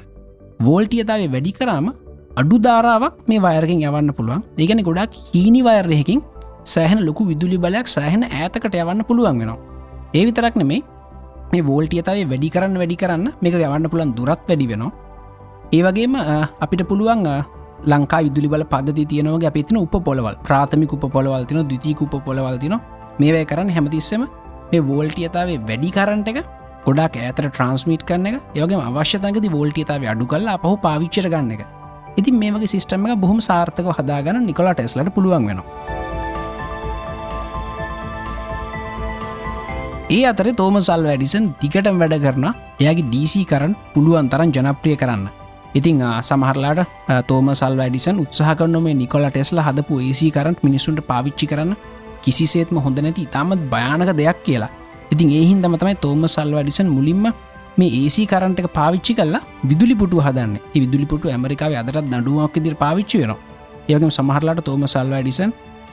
වෝල්ටියතාවේ 0.61 1.28
වැඩි 1.35 1.52
කරාම 1.52 1.87
අඩු 2.31 2.57
ධාරාවක් 2.59 3.15
මේ 3.29 3.41
වයරකින් 3.41 3.83
යවන්න 3.83 4.13
පුළුවන්. 4.19 4.43
ඒගැන 4.59 4.83
ගොඩක් 4.89 5.15
හීනි 5.33 5.61
වයර්යහකින් 5.63 6.21
සෑහන 6.65 7.01
ලොකු 7.09 7.27
විදුලි 7.31 7.59
බලයක් 7.59 7.89
සෑහන 7.89 8.23
ඇතකට 8.25 8.75
යවන්න 8.75 9.03
පුළුවන් 9.09 9.39
වෙනවා. 9.41 9.59
ඒ 10.15 10.25
විතරක් 10.29 10.55
නෙමේ 10.57 10.83
මේ 11.53 11.63
වෝල්ටියතාවේ 11.63 12.27
වැඩි 12.33 12.51
කරන්න 12.55 12.77
වැඩි 12.83 12.97
කරන්න 13.03 13.27
මේක 13.43 13.55
යවන්න 13.55 13.89
පුළන් 13.93 14.13
දුරත් 14.19 14.43
වැඩි 14.51 14.69
වෙනවා. 14.73 14.93
ඒවගේම 15.73 16.15
අපිට 16.65 16.85
පුළුවන් 16.91 17.27
ලංකා 17.87 18.23
විදුලි 18.27 18.49
බල 18.53 18.65
පද 18.73 19.07
තියනවගේ 19.11 19.51
අපිතින 19.53 19.81
උප 19.83 19.95
පොලවල් 20.07 20.37
ප්‍රාථමික 20.47 20.95
උප 20.97 21.05
පොලවල්තින 21.17 21.61
දතික 21.73 22.03
උප 22.07 22.15
පොලවල්තින 22.27 22.77
මේවැය 23.19 23.45
කරන්න 23.45 23.75
හැමතිස්සම 23.77 24.23
මේ 24.71 24.87
වෝල්ටියතාවේ 24.91 25.59
වැඩි 25.69 25.91
කරන්ට 25.99 26.31
එක 26.33 26.41
ගොඩක් 26.87 27.19
ඇතර 27.19 27.51
ට්‍රන්ස්මීට් 27.51 28.07
කරන 28.09 28.27
එක. 28.31 28.41
යගේ 28.55 28.81
අවශ්‍යතකද 28.89 29.53
වෝල්ටියතාව 29.57 30.09
අඩු 30.15 30.31
කල්ලා 30.33 30.59
පහු 30.63 30.77
පාවිච්චර 30.87 31.29
ගන්න 31.35 31.53
එක. 31.59 31.80
ඉතින් 32.17 32.35
මේ 32.35 32.52
වගේ 32.52 32.69
සිස්ටම 32.69 33.07
එක 33.07 33.21
බොහම 33.21 33.40
සාර්ථක 33.40 33.88
හදාගන්න 33.99 34.47
නිකොලා 34.47 34.75
ටෙස්ලට 34.75 35.11
පුළුවන් 35.14 35.47
වෙනවා. 35.47 35.67
ඒ 40.11 40.23
අතර 40.26 40.47
තෝම 40.52 40.76
සල් 40.81 41.05
වැඩිසන් 41.07 41.45
දිගටම 41.61 42.00
වැඩ 42.02 42.17
කරන 42.25 42.47
එයාගේ 42.81 43.11
DC 43.12 43.45
කරන්න 43.47 43.75
පුළුවන් 43.95 44.31
තරන් 44.33 44.50
ජනප්‍රිය 44.50 44.97
කරන්න. 44.97 45.25
ඉතිං 45.75 46.02
සමහරලාට 46.21 46.81
තෝම 47.29 47.49
සල් 47.55 47.76
වැඩිසන් 47.76 48.19
උත්සාහ 48.25 48.55
කරන 48.59 48.76
මේ 48.83 48.95
නිකොල 48.95 49.26
ටෙස්ල 49.29 49.61
හදපු 49.61 50.00
ඒසි 50.00 50.31
කරන්ට 50.31 50.64
මිනිසුන්ට 50.67 51.00
පාවිච්චි 51.07 51.47
කරන්න. 51.47 51.73
කිසිසේත්ම 52.23 52.83
හොඳ 52.85 52.99
නැති 52.99 53.23
ඉතාමත් 53.29 53.62
භයානක 53.71 54.11
දෙයක් 54.17 54.40
කියලා. 54.45 54.71
ඉතින් 55.12 55.31
ඒහින් 55.31 55.62
දමතමයි 55.62 55.97
තෝම 55.97 56.26
සල් 56.29 56.50
වැඩිසන් 56.57 56.88
මුලින්ම 56.88 57.25
මේ 57.81 57.91
ඒසි 58.01 58.27
කරන්ට 58.27 58.61
එක 58.63 58.69
පාවිච්චි 58.79 59.15
කල්ලා 59.15 59.43
විදුලි 59.65 59.95
පුටු 59.95 60.21
හදන්න. 60.27 60.55
විදුලි 60.75 61.07
පුටු 61.07 61.29
ඇමරිකාව 61.29 61.81
අදරත් 61.83 62.07
දඩුවක් 62.13 62.61
ඉදිර 62.61 62.75
පාවිච්චි 62.75 63.23
වෙන 63.23 63.33
ඒවගේම 63.89 64.13
සමහරලාට 64.19 64.63
තෝම 64.65 64.85
සල් 64.87 65.11
වැඩිසන් 65.15 65.51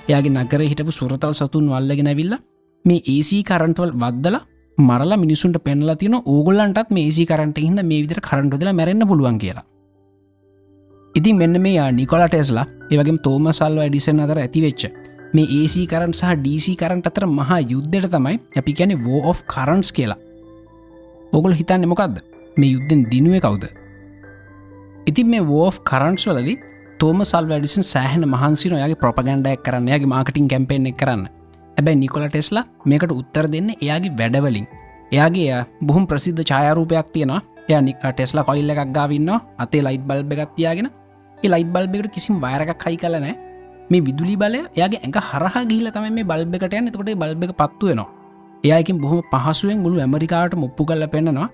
එයාගේ 0.09 0.35
නගර 0.35 0.61
හිටපු 0.71 0.91
සුරතල් 0.91 1.33
සතුන් 1.33 1.65
වල්ලගෙන 1.73 2.11
විල්ලා 2.19 2.43
මේ 2.85 3.01
ඒසි 3.07 3.39
කරන්ටවල් 3.43 3.91
වදදලා 4.03 4.43
මරල 4.77 5.13
මිනිසුන්ට 5.17 5.57
පෙන්ල 5.59 5.89
තින 5.95 6.15
ඕගොල්ලන්ටත් 6.15 6.89
මේසි 6.89 7.25
කරට 7.25 7.57
හිද 7.57 7.79
මේ 7.81 8.03
විදිර 8.03 8.19
කරටදල 8.19 8.69
මැරෙන්න්න 8.71 9.07
පුළුවන් 9.07 9.39
කියලා. 9.39 9.65
ඉතින් 11.15 11.37
මෙන්න 11.37 11.61
මේ 11.61 11.91
නිකොල 11.91 12.23
ටෙස්ලා 12.27 12.67
ඒවගේ 12.91 13.17
තෝම 13.19 13.47
සල්ව 13.51 13.87
ඩිසන් 13.87 14.19
අතර 14.19 14.39
ඇතිවෙච්ච 14.39 14.83
මේ 15.33 15.49
ඒසි 15.59 15.87
කරන් 15.87 16.13
සහ 16.13 16.35
DC 16.45 16.75
කරන්ට 16.75 17.09
අතර 17.09 17.25
මහා 17.29 17.59
යුද්ධයට 17.63 18.11
තමයි 18.11 18.37
අපි 18.55 18.71
ගැන 18.73 18.93
වෝ 19.05 19.21
of 19.23 19.41
කරන්ස් 19.45 19.91
කියලා. 19.91 20.19
ඔගොල් 21.33 21.53
හිතන්න 21.53 21.87
මොකක්ද 21.91 22.17
මේ 22.57 22.71
යුද්ධෙන් 22.73 23.01
දිනුව 23.11 23.39
කවුද? 23.39 23.65
ඉතින් 25.07 25.27
මේ 25.27 25.41
වෝ 25.41 25.69
කරන්ස් 25.89 26.27
වලදි 26.27 26.55
තෝම 26.99 27.19
සල් 27.23 27.45
වැඩිසන් 27.51 27.83
සෑහන 27.83 28.23
මහන්සි 28.33 28.69
නොයාගේ 28.69 29.01
ප්‍රපගන්ඩයක් 29.03 29.63
කරන්න 29.65 29.87
යාගේ 29.87 30.11
මාකටින් 30.13 30.47
කැම්පෙන්ෙක් 30.47 30.97
කරන්න. 30.97 31.27
හැබැයි 31.77 31.99
නිකොල 32.03 32.27
ටෙස්ලා 32.27 32.65
මේකට 32.85 33.11
උත්තර 33.11 33.45
දෙන්න 33.53 33.69
එයාගේ 33.75 34.13
වැඩවලින්. 34.19 34.67
එයාගේ 35.11 35.65
බොහුම් 35.81 36.07
ප්‍රසිද්ධ 36.07 36.43
ඡායාරූපයක් 36.43 37.09
තියෙනවා. 37.13 37.41
ය 37.69 37.81
නික 37.81 37.97
ටෙස්ලා 38.03 38.47
කොල්ල 38.47 38.71
එකක් 38.73 38.93
ගාවන්න 38.97 39.29
අතේ 39.57 39.83
ලයිට් 39.87 40.07
බල්බ 40.09 40.31
එකත්තියාගෙන 40.35 40.89
ලයිට් 41.37 41.71
බල්බෙකට 41.73 42.13
කිසිම් 42.15 42.35
වයරක් 42.43 42.83
හයි 42.85 42.97
කලනෑ 42.97 43.35
මේ 43.89 44.01
විදුලි 44.01 44.35
බලය 44.35 44.59
එයාගේ 44.67 45.01
ඇඟ 45.03 45.19
හරහා 45.29 45.63
ගිල 45.71 45.89
තම 45.91 46.07
මේ 46.17 46.29
බල්බකට 46.31 46.73
යන්න. 46.73 46.91
තකොට 46.91 47.11
බල්බ 47.23 47.43
එක 47.43 47.53
පත්තු 47.61 47.91
වෙනවා. 47.91 48.16
එයකින් 48.63 48.99
බොහොම 48.99 49.21
පහසුවෙන් 49.31 49.79
මුළු 49.79 49.99
ඇමරිකාට 49.99 50.55
මොප්පු 50.55 50.85
කල්ල 50.85 51.07
පෙන්න්නවා. 51.07 51.49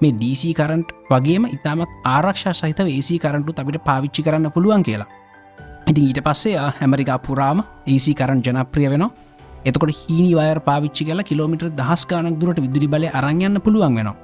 මේ 0.00 0.12
DC 0.12 0.52
කරන්ට් 0.54 0.90
වගේම 1.10 1.46
ඉතාමත් 1.46 1.90
ආරක්ෂා 2.06 2.54
සහිත 2.54 2.80
ඒසි 2.80 3.18
කරන්ටු 3.18 3.54
අපිට 3.56 3.78
පාවිච්චි 3.84 4.22
කරන්න 4.22 4.50
පුළුවන් 4.50 4.82
කියලා. 4.82 5.08
ඉතින් 5.88 6.04
ඊට 6.04 6.20
පස්සේ 6.20 6.56
ඇමරිකා 6.60 7.18
පුරාම 7.18 7.64
ඒසි 7.86 8.14
කරන් 8.14 8.40
ජනප්‍රිය 8.42 8.88
වෙනවා. 8.90 9.10
එතකොට 9.64 9.92
හීනි 10.00 10.32
වයර් 10.34 10.60
පාවිච්චි 10.60 11.04
කල 11.04 11.22
කිලෝමිට 11.22 11.68
දහස් 11.80 12.06
ගානක් 12.06 12.40
දුරට 12.40 12.60
විදුලි 12.64 12.88
බල 12.88 13.06
අරංයන්න 13.12 13.60
පුළුවන් 13.60 14.00
වෙනවා. 14.00 14.16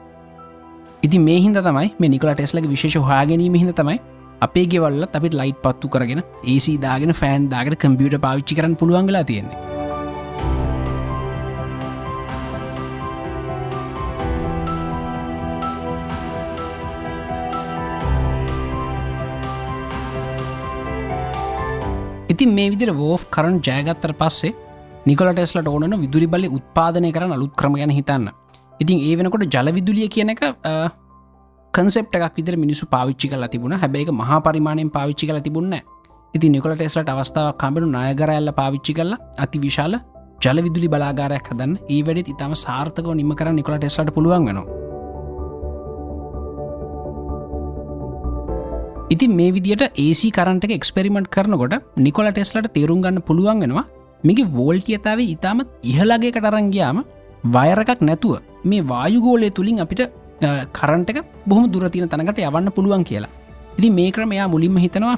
ඉති 1.02 1.18
මේ 1.18 1.40
හිද 1.40 1.60
තමයි 1.60 1.86
මේ 2.00 2.12
නිකල 2.14 2.32
ටෙස්ලක 2.32 2.66
විශේෂ 2.66 3.06
හාගැනීම 3.10 3.60
හිද 3.62 3.72
තමයි 3.80 3.98
අපේ 4.40 4.66
ගෙවල්ල 4.66 5.06
අපිට 5.10 5.38
ලයිට් 5.40 5.62
පත්තු 5.66 5.92
කරගෙන 5.94 6.22
ඒසි 6.46 6.74
දාගෙන 6.78 7.18
ෆෑන් 7.20 7.48
දාගට 7.48 7.80
කම්පියට 7.84 8.20
පාවිච්චි 8.26 8.58
කරන්න 8.58 8.80
පුළුවන්ගලා 8.82 9.24
තියෙන්නේ. 9.30 9.73
ඉතින් 22.32 22.54
මේ 22.56 22.68
විදිර 22.72 22.90
වෝෆ් 23.00 23.22
කරන් 23.34 23.56
ජයගත්තර 23.66 24.12
පස්සේ 24.20 24.52
නිකොල 25.06 25.30
ටෙස්ලට 25.32 25.68
ඕනන 25.68 25.96
විදුලි 26.04 26.26
බලි 26.26 26.48
උත්පාදනය 26.58 27.10
කරන 27.16 27.34
අලුත් 27.36 27.52
ක්‍රම 27.60 27.74
ගැන 27.80 27.92
හිතන්න. 27.98 28.28
ඉතින් 28.82 28.98
ඒ 29.08 29.16
වෙනකොට 29.18 29.44
ජලවිදුලිය 29.54 30.08
කියන 30.14 30.32
එක 30.34 30.42
කන්සෙප් 31.74 32.16
එකක් 32.18 32.36
විදර 32.38 32.56
මිනිසු 32.56 32.86
පාවිච්චි 32.94 33.28
කල 33.28 33.44
තිබුණ. 33.54 33.76
හැබැයි 33.82 34.16
මහා 34.22 34.40
පරිමාණයෙන් 34.46 34.90
පාවිච්චි 34.96 35.28
කල 35.28 35.40
තිබුණ 35.40 35.76
ඉති 36.34 36.48
නිකොල 36.48 36.76
ටෙස්ලට 36.76 37.12
අවස්ථාවක් 37.14 37.60
කම්බෙනු 37.62 37.90
නායගරඇල්ල 37.96 38.52
පාවිච්චි 38.60 38.96
කරලා 38.98 39.20
අති 39.44 39.60
විශාල 39.66 40.00
ජල 40.44 40.58
විදුලි 40.66 40.88
බලාගාරයක් 40.94 41.52
හදන්න. 41.52 41.76
ඒ 41.94 42.00
වැඩ 42.08 42.32
ඉතාම 42.34 42.56
සාර්ථක 42.64 43.12
නිම 43.20 43.36
කර 43.40 43.52
නිකොල 43.60 43.78
ටෙස්ලට 43.78 44.14
පුළුවන් 44.16 44.48
වෙනවා. 44.48 44.83
ඉතින් 49.14 49.34
මේ 49.38 49.50
විදිට 49.56 49.82
ඒසි 50.04 50.28
කරන්ට 50.36 50.64
එක්ස්පෙරිමෙන්ට් 50.76 51.28
කරනකොට 51.34 51.74
නිකොල 51.96 52.28
ටෙස්ලට 52.30 52.68
තේරුම් 52.76 53.02
ගන්න 53.04 53.22
පුළුවන් 53.28 53.60
වෙනවා 53.64 53.84
මේගේ 54.24 54.50
වෝල්ටියතාව 54.56 55.20
ඉතාමත් 55.26 55.68
ඉහලගේකට 55.90 56.48
අරංගයාම 56.50 56.98
වයරකක් 57.56 58.00
නැතුව 58.08 58.34
මේ 58.64 58.86
වායුගෝලය 58.92 59.50
තුළින් 59.58 59.82
අපිට 59.84 60.02
කරන්ටක 60.72 61.18
බොහම 61.46 61.64
දුරතින 61.72 62.08
තනකට 62.08 62.40
යවන්න 62.48 62.70
පුළුවන් 62.76 63.04
කියලා. 63.10 63.32
ඉදි 63.78 63.90
මේ 63.98 64.10
ක්‍රම 64.10 64.34
එයා 64.36 64.48
මුලින්ම 64.54 64.76
හිතනවා 64.84 65.16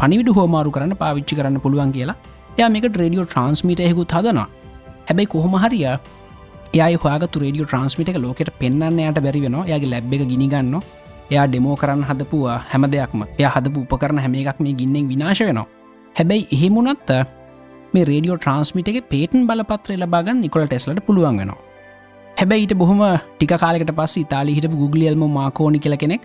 පනිවිඩ 0.00 0.30
හෝමාරු 0.38 0.74
කරන්න 0.76 0.94
පාවිච්චි 1.02 1.38
කරන්න 1.38 1.60
පුළුවන් 1.60 1.92
කියලා. 1.96 2.16
ය 2.58 2.70
මේක 2.74 2.86
ට්‍රඩියෝ 2.86 3.26
ට්‍රන්ස්මිට 3.26 3.82
හෙකුත් 3.88 4.14
හදනවා. 4.16 4.48
හැබැයි 5.08 5.32
කොහොම 5.34 5.54
හරිය 5.64 5.84
ඒ 5.86 6.94
හග 6.94 7.22
රඩියෝ 7.42 7.66
ට්‍රන්ස්මිට 7.66 8.10
එක 8.12 8.18
ලෝකට 8.24 8.50
පෙන්න්න 8.60 9.00
යට 9.00 9.20
බැරි 9.26 9.40
වෙන 9.46 9.58
යාගේ 9.72 9.92
ලැබ් 9.94 10.14
එක 10.16 10.24
ගිනිගන්න 10.32 10.74
එයා 11.30 11.46
ඩෙමෝ 11.48 11.76
කරන්න 11.76 12.04
හදපුවා 12.10 12.58
හැම 12.70 12.84
දෙයක්ම. 12.94 13.22
එය 13.40 13.46
හදපු 13.54 13.84
උපකරන 13.86 14.20
හැම 14.24 14.34
එකක් 14.42 14.60
මේ 14.66 14.74
ගින්නෙන් 14.80 15.08
විනාශ 15.12 15.42
වෙනවා. 15.48 15.66
හැබැයි 16.16 16.48
එහෙමුණත් 16.56 17.10
මේ 17.94 18.04
රඩියෝ 18.04 18.38
ට්‍රන්ස්මිට 18.38 18.90
එක 18.92 18.98
පේටන් 19.12 19.46
බලපත්‍රය 19.50 19.96
ලබාගන්න 19.96 20.42
නිකොල 20.44 20.66
ටෙස්ලට 20.66 21.04
පුළුවන් 21.06 21.38
වෙනවා. 21.42 21.60
හැබැයිට 22.40 22.74
බොහොම 22.80 23.00
ටික 23.30 23.54
කාලෙකට 23.62 23.92
පස් 24.00 24.12
ඉතාලි 24.24 24.52
හිට 24.56 24.68
ගුගලියල්ම 24.82 25.22
මාකෝනි 25.38 25.80
කල 25.84 25.96
කෙනෙක් 26.02 26.22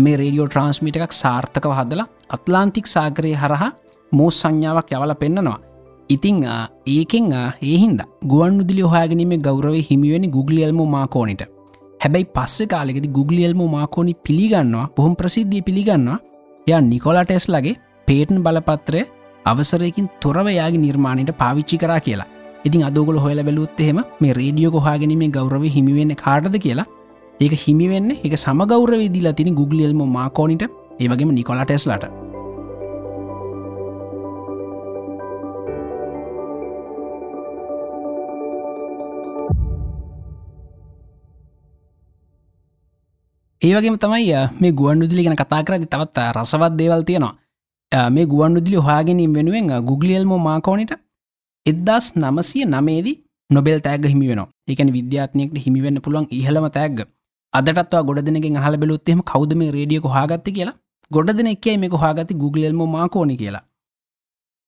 මේ 0.00 0.16
රඩියෝ 0.16 0.46
ට්‍රන්ස්මිට 0.48 0.96
එකක් 0.98 1.14
සාර්ථකව 1.14 1.72
හදලා 1.78 2.08
අත්ලාන්තික් 2.36 2.86
සාගරය 2.86 3.32
හරහා 3.42 3.70
මෝස් 4.12 4.38
සංඥාවක් 4.42 4.92
යවල 4.96 5.12
පෙන්න්නනවා 5.22 5.58
ඉතිං 6.08 6.38
ඒකෙන් 6.94 7.28
ඒහින්ද 7.62 8.00
ගුවන් 8.32 8.60
උදිලි 8.62 8.84
හොයාගැනීම 8.92 9.34
ගෞරව 9.46 9.76
හිමිවෙනි 9.88 10.28
ගුගලියල්ම 10.28 10.80
මාකෝනිට 10.94 11.42
හැබැයි 12.02 12.26
පස්ස 12.36 12.68
කාලෙකෙති 12.72 13.08
ගුගලියල්ම 13.16 13.60
මාකෝනි 13.74 14.14
පිළිගන්නවා 14.26 14.86
බොහොම 14.96 15.14
ප්‍රසිද්ධිය 15.20 15.62
පිළිගන්නවා. 15.68 16.18
ය 16.66 16.72
නිකොලා 16.92 17.24
ටෙස් 17.24 17.46
ලගේ 17.54 17.76
පේටන් 18.08 18.40
බලපත්‍රය 18.46 19.02
අවසරයකින් 19.44 20.08
තොරව 20.22 20.48
යාගේ 20.58 20.82
නිර්මාණයට 20.86 21.32
පාවිච්චි 21.42 21.78
කරා 21.82 22.00
කියලා. 22.00 22.30
ඉතින් 22.64 22.86
අදගොල 22.88 23.20
හොල 23.24 23.42
බැලුත් 23.48 23.80
එහෙම 23.84 24.00
මේ 24.20 24.34
රේඩියෝ 24.40 24.74
කොහාගෙනීමේ 24.76 25.30
ගෞරව 25.38 25.64
හිමිවෙන්න 25.76 26.14
කාටද 26.24 26.58
කියලා. 26.66 26.90
ඒක 27.40 27.54
හිමිවෙන්න 27.66 28.10
එක 28.26 28.36
සමගෞරව 28.44 29.06
දිලා 29.16 29.38
තින 29.38 29.54
ගුගලියල්ම 29.60 30.02
මාකෝනිට 30.18 30.68
ඒවගේම 31.00 31.32
නිකොලා 31.38 32.21
ටෙස්ලට 43.62 43.70
ඒවගේම 43.70 43.96
තමයි 43.96 44.34
මේ 44.60 44.72
ගුවන් 44.72 45.02
උදිලි 45.02 45.24
ගැන 45.24 45.36
කතා 45.36 45.62
කරදි 45.62 45.86
තවත් 45.86 46.18
රසවත් 46.34 46.72
දේවල් 46.76 47.02
තියෙනවා. 47.02 47.34
මේ 48.10 48.26
ගුවන් 48.26 48.56
උදිලි 48.56 48.76
හොයාගැනීම 48.76 49.34
වෙනුවෙන් 49.34 49.68
ගුගලියල්ම 49.84 50.32
මාකෝනිට 50.42 50.92
එදදාස් 51.66 52.06
නමසිය 52.16 52.64
නමේදී 52.66 53.16
නොබෙල් 53.50 53.78
තෑග 53.80 54.06
හිමි 54.06 54.26
වෙන 54.28 54.40
එකන 54.68 54.92
විද්‍යාත්නයකට 54.92 55.58
හිමිවෙන්න 55.58 56.00
පුළුවන් 56.00 56.26
ඉහළම 56.30 56.66
තෑග 56.70 57.06
අදටත්වා 57.52 58.02
ගොඩ 58.02 58.20
දෙනකින් 58.20 58.56
හල 58.56 58.76
බැලුත්තෙම 58.76 59.20
කවද 59.22 59.54
මේ 59.54 59.70
රේඩියක 59.70 60.04
හාගත්ත 60.06 60.46
කියලා? 60.48 60.74
ගොඩ 61.10 61.30
දෙන 61.30 61.46
එකයි 61.46 61.76
මේක 61.78 61.94
හාගති 61.94 62.34
Googleල්ම 62.34 62.82
මාකෝනි 62.88 63.36
කියලා. 63.36 63.62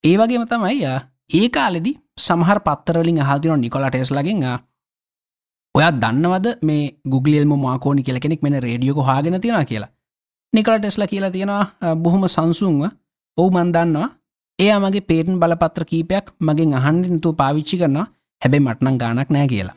ඒවගේම 0.04 0.46
තමයි 0.46 0.86
ඒ 1.34 1.48
කාලෙදි 1.48 1.92
සමහර 2.18 2.58
පත්තරලින් 2.60 3.18
හල්තින 3.18 3.60
නිකොලා 3.60 3.90
ටෙස්ලගෙන් 3.90 4.46
ඔයා 5.74 5.92
දන්නවද 6.02 6.48
මේ 6.68 6.82
ගුගලෙල්ම 7.12 7.52
මාකෝනි 7.62 8.02
කියල 8.06 8.18
කෙනෙක් 8.24 8.42
මෙන 8.46 8.56
රේඩියෝක 8.66 9.00
හාගෙන 9.08 9.40
තියෙන 9.44 9.66
කියලා? 9.70 9.90
නිකල 10.52 10.76
ටෙස්ලා 10.78 11.10
කියලා 11.12 11.30
තියෙනවා 11.36 11.94
බොහොම 12.02 12.26
සංසුන්ව. 12.34 12.82
ඔවු 13.38 13.48
මන්දන්නවා 13.56 14.08
එයා 14.58 14.78
මගේ 14.84 15.06
පේටන් 15.10 15.40
බලපත්‍ර 15.42 15.84
කීපයක් 15.92 16.26
මගෙන් 16.46 16.76
අහන්ඩින්තු 16.80 17.38
පාවිච්චි 17.40 17.80
කරනවා. 17.80 18.06
හැබැයි 18.42 18.66
මටනං 18.66 19.00
ගානක් 19.02 19.30
නෑ 19.36 19.48
කියලා. 19.54 19.76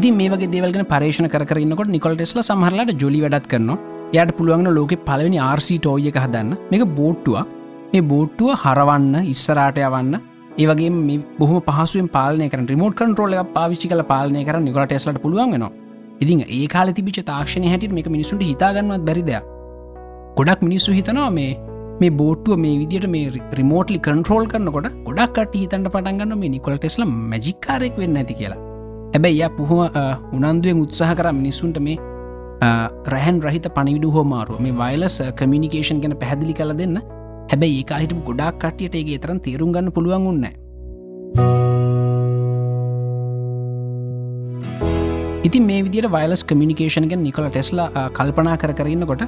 ඉති 0.00 0.10
මේ 0.18 0.46
දේවල්ගෙන 0.52 0.84
පරේෂණ 0.90 1.26
කරන්නකොට 1.30 1.90
නිකොල් 1.94 2.14
ටෙස්ල 2.16 2.40
සහරලට 2.40 2.92
ජොලි 3.02 3.18
වැඩත් 3.24 3.48
කරනවා. 3.52 3.78
යට 4.14 4.30
පුළුවන් 4.38 4.68
ලෝක 4.76 4.92
පලවෙනි 5.08 5.38
ආර්සි 5.46 5.74
ටෝය 5.78 6.06
එක 6.10 6.18
හදන්න. 6.22 6.52
මේක 6.70 6.84
බෝට්ටුවක්. 6.98 7.48
මේ 7.92 8.06
බෝට්ටුව 8.12 8.54
හරවන්න 8.62 9.26
ඉස්සරාට 9.32 9.80
යවන්න. 9.82 10.14
ඒවගේ 10.62 10.90
මේ 11.08 11.18
බොහම 11.40 11.58
පහසුවෙන් 11.66 12.08
පාලනය 12.16 12.48
කර 12.52 12.62
රිමෝට් 12.72 12.96
කන්ටරෝල 13.00 13.36
එක 13.36 13.50
පාවිච්චි 13.56 13.90
කල 13.92 14.02
පාලනය 14.12 14.44
කර 14.48 14.56
නිකොට 14.68 14.88
ටෙස්ලට 14.92 15.20
පුළුවන් 15.24 15.52
වෙනවා. 15.56 15.70
ඉතින් 16.22 16.40
ඒ 16.48 16.64
කාල 16.76 16.94
තිබිච 17.00 17.20
තාක්ෂණය 17.32 17.68
හැට 17.74 17.92
මේ 17.98 18.14
මිනිසුන්ට 18.16 18.46
හිතාගන්නවත් 18.52 19.04
බැරිද 19.10 19.30
ගොඩක් 20.38 20.64
මිනිස්සු 20.68 20.96
හිතනවා 21.00 21.28
මේ 21.40 21.52
මේ 22.00 22.12
බෝට්ටුව 22.22 22.64
මේ 22.64 22.80
විදිට 22.84 23.06
මේ 23.16 23.44
රිමෝටලි 23.60 24.00
කන්ට්‍රෝල් 24.08 24.50
කරනකොට 24.54 24.90
ගොඩක් 25.10 25.36
කට 25.36 25.62
හිතන්ට 25.62 25.92
පටන්ගන්න 25.94 26.34
මේ 26.42 26.56
නිකොල් 26.56 26.80
ටෙස්ල 26.80 27.08
මජික්කාරෙක් 27.34 28.02
වෙන්න 28.04 28.20
ඇති 28.22 28.40
කියලා. 28.42 28.69
හැබැයි 29.14 29.42
එය 29.42 29.50
පුහම 29.58 29.80
උනන්දුවෙන් 30.38 30.82
උත්සාහ 30.84 31.12
කර 31.14 31.28
මිනිස්සුන්ට 31.38 31.78
මේ 31.86 31.98
රැහන් 33.14 33.38
රහිත 33.46 33.66
පනිවිඩු 33.78 34.10
හෝමාරුව 34.16 34.60
මේ 34.66 34.76
වයිලස් 34.82 35.16
කමිනිිකේෂන් 35.40 36.02
ගැන 36.04 36.20
පැහැදිලි 36.22 36.54
කල 36.60 36.72
දෙන්න. 36.82 36.98
හැබැයි 37.50 37.78
ඒ 37.80 37.86
කාහිට 37.90 38.12
ගොඩක් 38.26 38.64
කටියට 38.64 38.96
ඒගේ 38.98 39.20
තරන් 39.22 39.38
තේරුම් 39.46 39.70
ගන්න 39.74 39.94
පුළුවන් 39.96 40.26
උන්න 40.32 40.46
ඉතින් 45.48 45.64
මේ 45.70 45.80
විදිට 45.86 46.08
වයිලස් 46.16 46.42
කමිනිිකේෂන් 46.50 47.08
ගැන 47.12 47.22
නිකොල 47.26 47.48
ටෙස්ලා 47.48 48.06
කල්පනා 48.18 48.56
කර 48.62 48.72
කරන්නකොට 48.80 49.24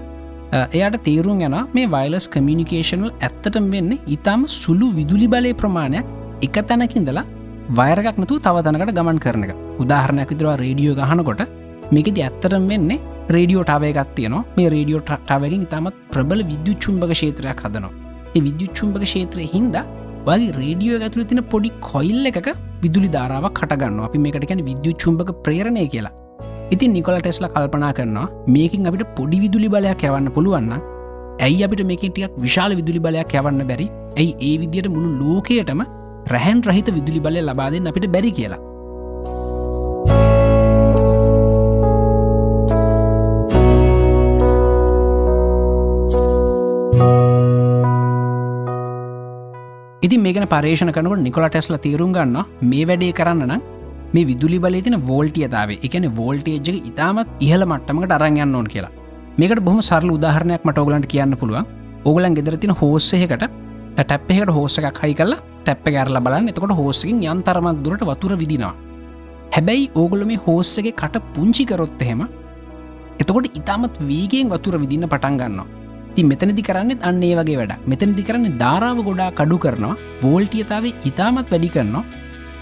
එයට 0.80 0.98
තේරුම් 1.08 1.42
යන 1.48 1.56
මේ 1.76 1.92
වයිලස් 1.96 2.26
කමිනිිකේෂනල් 2.34 3.10
ඇත්තටම 3.10 3.66
වෙන්න 3.74 3.92
ඉතාම 4.16 4.42
සුළු 4.60 4.88
විදුලි 4.98 5.28
බලය 5.34 5.52
ප්‍රමාණයක් 5.62 6.12
එක 6.46 6.58
තැනකින්දලා 6.70 7.26
වයරගක් 7.78 8.16
නතු 8.22 8.34
තව 8.44 8.56
තනකට 8.66 8.94
ගමන් 8.98 9.18
කරන 9.24 9.44
එක. 9.46 9.52
උදාහරණයක් 9.82 10.30
විතරවා 10.32 10.56
රේඩියෝ 10.62 10.94
ගහනකොට 11.00 11.42
මේකෙද 11.94 12.18
ඇත්තරම් 12.26 12.64
වෙන්නේ 12.70 13.00
රේඩියෝ 13.36 13.64
ටාවයගත් 13.68 14.10
තියනවා. 14.16 14.44
මේ 14.56 14.68
රේඩියෝ 14.74 15.02
ටාවකින් 15.08 15.62
ඉතාමත් 15.66 15.98
ප්‍රබල 16.12 16.42
විද්‍යුච්චුම්භක 16.52 17.12
ෂේත්‍රයක් 17.20 17.62
හදනවා. 17.66 17.92
ඒ 18.36 18.42
විද්‍යුච්චුම්භක 18.48 19.04
ෂේත්‍රය 19.12 19.46
හින්ද 19.54 19.76
වගේ 20.28 20.50
රේඩියෝ 20.60 20.98
ඇතුළ 21.06 21.28
තින 21.32 21.42
පොඩි 21.52 21.70
කොයිල්ල 21.90 22.26
එකක 22.32 22.48
විදුලි 22.84 23.10
ධාරාවක් 23.16 23.54
කටගන්න 23.60 24.02
අපි 24.08 24.24
මේකට 24.26 24.48
ගැන 24.50 24.64
විද්‍යුච්චුම්භක 24.70 25.32
ප්‍රේරණය 25.46 25.86
කියලා. 25.94 26.14
ඉතින් 26.74 26.92
නිකොල 26.96 27.16
ටෙස්ල 27.20 27.46
කල්පනා 27.54 27.92
කරනවා 27.98 28.28
මේකින් 28.56 28.88
අපිට 28.90 29.14
පොඩි 29.18 29.38
විදුලි 29.44 29.70
බලයක් 29.74 30.04
යවන්න 30.10 30.28
පුළුවන්න 30.36 30.72
ඇයි 31.46 31.64
අපිට 31.66 31.82
මේක 31.90 32.04
ටියක් 32.06 32.38
විශාල 32.44 32.72
විදුලි 32.78 33.00
බලයක් 33.06 33.34
යවන්න 33.40 33.66
බැරි? 33.70 33.86
ඇයි 34.20 34.32
ඒ 34.48 34.54
විදියට 34.62 34.94
මුළු 34.96 35.10
ලෝකයටම 35.20 35.82
රැහැන් 36.30 36.62
රහිත 36.68 36.88
විදුලි 36.96 37.20
බලය 37.24 37.40
ලබාදෙන් 37.48 37.88
අපිට 37.90 38.06
බැරි 38.14 38.30
කියලා. 38.38 38.60
ඉති 50.06 50.16
මේකන 50.24 50.46
පරේෂණ 50.54 50.92
කනකට 50.94 51.22
නිකොල 51.26 51.46
ටෙස්ල 51.48 51.76
තේරුම් 51.84 52.12
ගන්න 52.16 52.38
මේ 52.70 52.86
වැඩේ 52.88 53.12
කරන්න 53.18 53.44
නම් 53.48 53.62
මේ 54.14 54.26
විදුලි 54.30 54.58
බල 54.64 54.76
තින 54.86 54.96
වෝල්ටියතාව 55.10 55.70
එකන 55.86 56.08
වෝල්ටේජ්ක 56.18 56.68
ඉතාමත් 56.90 57.30
ඉහල 57.46 57.64
මට්ටමකට 57.70 58.16
අරංයන්න 58.18 58.58
ඕන් 58.58 58.68
කියලා. 58.74 58.92
මේකට 59.38 59.62
බොහම 59.68 59.80
සරල 59.88 60.10
උදාහරණයක් 60.18 60.66
මට 60.68 60.78
ඔගලන්ට 60.84 61.08
කියන්න 61.12 61.38
පුළුවන්. 61.40 61.66
ඔගලන් 62.10 62.36
ගෙදරතින 62.38 62.74
හෝස්සයකට 62.80 63.48
ටැප්පෙකට 63.96 64.50
හෝස 64.58 64.78
එකක් 64.80 65.02
හයි 65.04 65.14
කල්ලා 65.20 65.40
ටැප්ප 65.64 65.86
ගැරල 65.96 66.18
බලන්න. 66.26 66.48
එතකොට 66.52 66.74
හෝසකින් 66.80 67.18
යන්තරමක් 67.32 67.82
දුරට 67.84 68.04
වතුර 68.10 68.34
විදිනවා. 68.42 68.74
හැබැයි 69.54 69.90
ඕගොල 70.00 70.24
මේ 70.30 70.42
හෝස්සගේ 70.46 70.94
කට 71.00 71.22
පුංචි 71.34 71.64
කරොත් 71.70 72.02
එහෙම 72.06 72.22
එතකොට 73.22 73.46
ඉතාමත් 73.60 73.96
වීගෙන් 74.10 74.50
වතුර 74.52 74.74
විදින්න 74.82 75.08
පටන් 75.12 75.38
ගන්නවා. 75.40 75.68
ති 76.14 76.22
මෙතනදි 76.30 76.62
කරන්නෙත් 76.68 77.04
අන්නේ 77.08 77.34
වගේ 77.38 77.58
වැඩ 77.60 77.74
මෙතනදි 77.90 78.22
කරන්න 78.28 78.58
ධාරාව 78.62 78.98
ගොඩා 79.08 79.30
කඩු 79.40 79.58
කරනවා. 79.64 79.96
වෝල්ටියතාව 80.22 80.86
ඉතාමත් 81.10 81.52
වැඩි 81.52 81.70
කරනවා. 81.76 82.04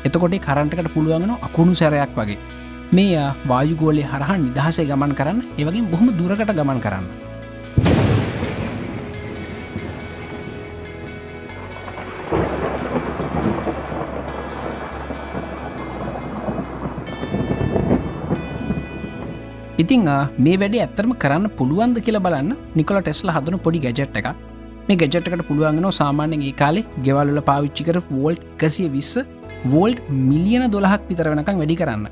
එතකොට 0.07 0.37
කරන්ටකට 0.47 0.93
පුළුවන්ගෙන 0.95 1.33
අකුණු 1.49 1.75
සැරයක් 1.81 2.15
වගේ. 2.21 2.39
මේ 2.97 3.25
වායුගෝලය 3.51 4.05
හරහා 4.13 4.39
නිදහසේ 4.47 4.89
ගමන් 4.91 5.13
කරන්න. 5.19 5.41
ඒවගේ 5.59 5.89
බොහොම 5.93 6.09
දුරකට 6.21 6.57
ගමන් 6.59 6.81
කරන්න. 6.87 7.07
ඉතිං 19.81 20.07
මේ 20.45 20.57
වැඩ 20.61 20.77
ඇත්තරම 20.85 21.13
කරන්න 21.23 21.47
පුළුවන්ද 21.59 21.99
කියලා 22.07 22.25
බලන්න. 22.27 22.55
නිකොල 22.79 22.99
ටෙස්ල 23.03 23.31
හදන 23.35 23.59
පොඩි 23.65 23.81
ගැජට් 23.85 24.17
එක 24.21 24.29
මේ 24.89 24.99
ගැජට්කට 25.01 25.43
පුළුවන්ගෙන 25.49 25.87
සාමාන්‍යෙන් 26.01 26.43
ඒ 26.49 26.55
කාලේ 26.61 26.87
ගෙවල්ල 27.05 27.41
පාවිච්චිකර 27.51 27.99
වෝල්ට් 28.15 28.43
එකසිය 28.67 28.89
විස්ස 28.95 29.13
වෝල්ට් 29.73 30.01
මිලියන 30.29 30.65
දොළහක් 30.75 31.03
විතර 31.11 31.29
වෙනකං 31.33 31.61
වැඩි 31.63 31.77
කරන්න. 31.83 32.07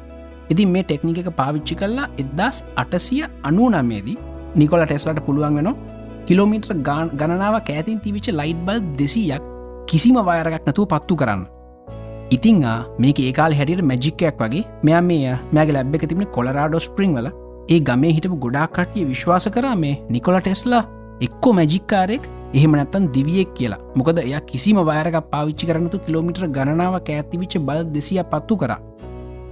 ඉතින් 0.52 0.72
මේ 0.74 0.84
ටෙක්නික 0.88 1.18
එක 1.22 1.30
පාවිච්චි 1.40 1.74
කල්ලා 1.80 2.06
එදදාස් 2.22 2.58
අටසිය 2.82 3.22
අනු 3.48 3.66
නමේදී 3.74 4.16
නිකොල 4.60 4.84
ටෙස්ලට 4.84 5.20
පුළුවන් 5.26 5.58
වෙන 5.60 5.70
කිලෝමිට්‍ර 6.28 6.72
ගාන් 6.88 7.10
ගණනාව 7.20 7.56
කෑතින් 7.68 7.98
තිවිච 8.06 8.28
ලයිට් 8.40 8.62
බල් 8.68 8.80
දෙසීයක් 9.00 9.42
කිසිම 9.90 10.16
වයරගක් 10.28 10.64
නැතුව 10.68 10.88
පත්තු 10.94 11.16
කරන්න. 11.22 11.42
ඉතිං 12.36 12.64
මේක 13.02 13.20
ඒකාල් 13.26 13.52
හැටියට 13.58 13.84
මැජික්කයක් 13.90 14.40
වගේ. 14.44 14.64
මෙයා 14.86 15.02
මේ 15.10 15.36
මෑගේ 15.52 15.76
ලැබ් 15.76 15.94
එක 15.98 16.08
තිබෙන 16.08 16.32
කොලරාඩෝ 16.38 16.82
ස්පරිං 16.88 17.14
වල. 17.18 17.28
ඒ 17.68 17.80
ගමේ 17.86 18.12
හිටපු 18.16 18.36
ගොඩක් 18.42 18.76
කටිය 18.76 19.04
විශ්වාස 19.08 19.46
කරා 19.54 19.74
මේ 19.80 19.94
නිකොල 20.14 20.36
ටෙස්ලා 20.40 20.82
එක්කෝ 21.26 21.52
මැජික්කාරෙක් 21.56 22.28
එහෙම 22.58 22.76
නැත්තන් 22.78 23.08
දිවියෙක් 23.14 23.50
කියලා. 23.56 23.80
මොකද 23.98 24.18
එය 24.22 24.32
කිසිම 24.50 24.78
වයරක 24.88 25.16
පාවිච්චි 25.32 25.68
කරනතු 25.70 25.98
කිලෝමිටර 26.06 26.46
ගණනාව 26.54 26.94
ඇත්තිවිච්ච 27.00 27.58
බල් 27.66 27.82
දෙසිය 27.96 28.22
පත්තු 28.30 28.56
කර. 28.62 28.72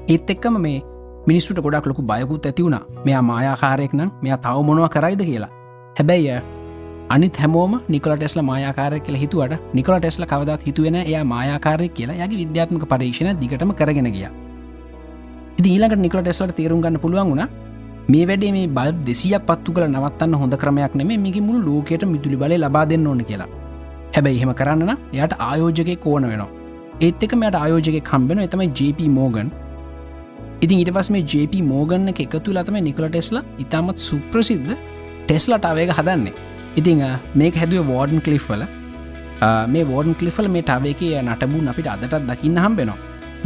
ඒත් 0.09 0.31
එක්කම 0.35 0.57
මේ 0.66 0.81
මිනිස්සුට 1.29 1.61
ගොඩක් 1.66 1.88
ලොකු 1.90 2.02
බයකුත් 2.12 2.46
ඇති 2.46 2.62
වුණ. 2.66 2.79
මෙයා 3.05 3.22
මායාකාරයෙක් 3.31 3.92
නම් 3.98 4.11
මෙයා 4.22 4.40
තව 4.46 4.64
මොනව 4.68 4.88
කරයිද? 4.96 5.22
කියලා. 5.31 5.50
හැබැයි 5.98 6.40
අනිත් 7.11 7.37
හැමෝම 7.42 7.76
නිකොල 7.88 8.16
ටෙස්ල 8.16 8.40
මායාකාරය 8.50 9.00
කියලා 9.00 9.22
හිතුවට 9.24 9.61
නිකොල 9.74 9.98
ටෙස්ල 10.00 10.24
කවදත් 10.33 10.66
හිතුවෙන 10.68 10.96
එයා 11.02 11.24
මායාකාරය 11.35 11.88
කියලා 11.98 12.16
යගේ 12.24 12.40
විද්‍යාත්මක 12.42 12.88
පරීක්ෂණ 12.94 13.38
දිගටම 13.44 13.76
කරගෙන 13.83 14.11
ගිය. 14.16 14.26
ඉති 15.59 15.68
ඊළඟට 15.74 16.05
නිකොල 16.07 16.24
ටෙස්ලට 16.24 16.57
තේරුම් 16.57 16.81
ගන්න 16.81 17.00
පුළුවන් 17.05 17.31
වුණා 17.35 17.48
මේ 18.12 18.24
වැඩේ 18.28 18.50
මේ 18.56 18.66
බල් 18.76 18.90
දෙසියක් 19.06 19.44
පත්තු 19.48 19.70
කළ 19.76 19.86
නවත්තන්න 19.92 20.34
හොඳ 20.40 20.54
ක්‍රමයක් 20.62 20.92
නෙමේ 20.98 21.18
මිගි 21.22 21.40
මුළු 21.46 21.60
ලෝකයට 21.68 22.02
මිතුලි 22.12 22.36
බල 22.42 22.52
ලබා 22.64 22.84
දෙන්න 22.90 23.06
ඕන 23.10 23.22
කියලා. 23.28 23.48
හැබැයි 24.14 24.38
එහෙම 24.40 24.52
කරන්න 24.60 24.92
එයට 24.92 25.32
ආයෝජක 25.48 25.90
කෝන 26.04 26.26
වෙනවා. 26.30 26.50
ඒත් 27.06 27.24
එක 27.26 27.32
මට 27.38 27.56
ආයෝජක 27.62 27.96
කම්බෙන 28.10 28.42
එතමයි 28.44 28.68
JP 28.78 29.08
මෝගන්. 29.16 29.48
ඉතින් 30.64 30.76
ඉට 30.82 30.92
පස් 30.98 31.10
මේ 31.14 31.24
JP 31.32 31.62
මෝගන්න 31.72 32.12
එක 32.12 32.20
එකතු 32.26 32.54
ලතම 32.56 32.78
නිකල 32.88 33.08
ටෙස්ලා 33.08 33.44
ඉතාමත් 33.64 33.98
සුප්‍රසිද්ධ 34.06 34.72
ටෙස්ලට 35.26 35.66
අවේක 35.72 35.92
හදන්නේ. 35.98 36.34
ඉතිං 36.78 37.04
මේක 37.42 37.60
හැදුව 37.62 37.90
වෝඩන් 37.92 38.22
කලිෆ් 38.28 38.46
වල. 38.52 38.64
මේ 39.74 39.84
වෝඩන් 39.90 40.16
කලිෆල් 40.22 40.52
මේ 40.54 40.66
ටාවේක 40.70 41.04
නටබූ 41.24 41.66
අපිට 41.74 41.92
අදටත් 41.96 42.16
දකින්න 42.30 42.62
හම්බෙනවා 42.64 42.98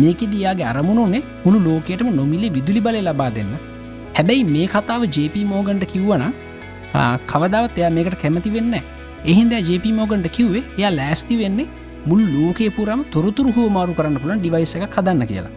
මේක 0.02 0.20
දයාගේ 0.36 0.70
අරමුණනේ 0.74 1.26
හුණු 1.44 1.66
ලෝකයටම 1.66 2.14
නොමිලේ 2.20 2.54
විදුලි 2.58 2.80
බල 2.86 3.02
ලබා 3.08 3.32
දෙන්න. 3.38 3.52
හැබැයි 4.20 4.48
මේ 4.54 4.66
කතාව 4.72 5.02
JP 5.16 5.44
මෝගන්ට 5.50 5.84
කිව්වන 5.92 6.24
කවදාවත් 7.26 7.78
එයා 7.80 7.92
මේකට 7.98 8.16
කැමති 8.22 8.50
වෙන්න 8.56 8.74
එහින්ද 9.24 9.52
JP 9.68 9.94
මෝගන්ට 9.98 10.28
කිව්වේ 10.36 10.62
එයා 10.78 10.90
ලෑස්ති 10.96 11.38
වෙන්නේ 11.42 11.70
මුල් 12.06 12.22
ලෝකේ 12.34 12.68
පුරම 12.76 13.00
තොරතුරු 13.14 13.50
හෝ 13.56 13.68
මාරු 13.76 13.96
කරන්න 13.98 14.20
පුළන් 14.22 14.42
ඩිවයිස 14.42 14.74
එක 14.76 14.84
කදන්න 14.96 15.26
කියලා. 15.30 15.52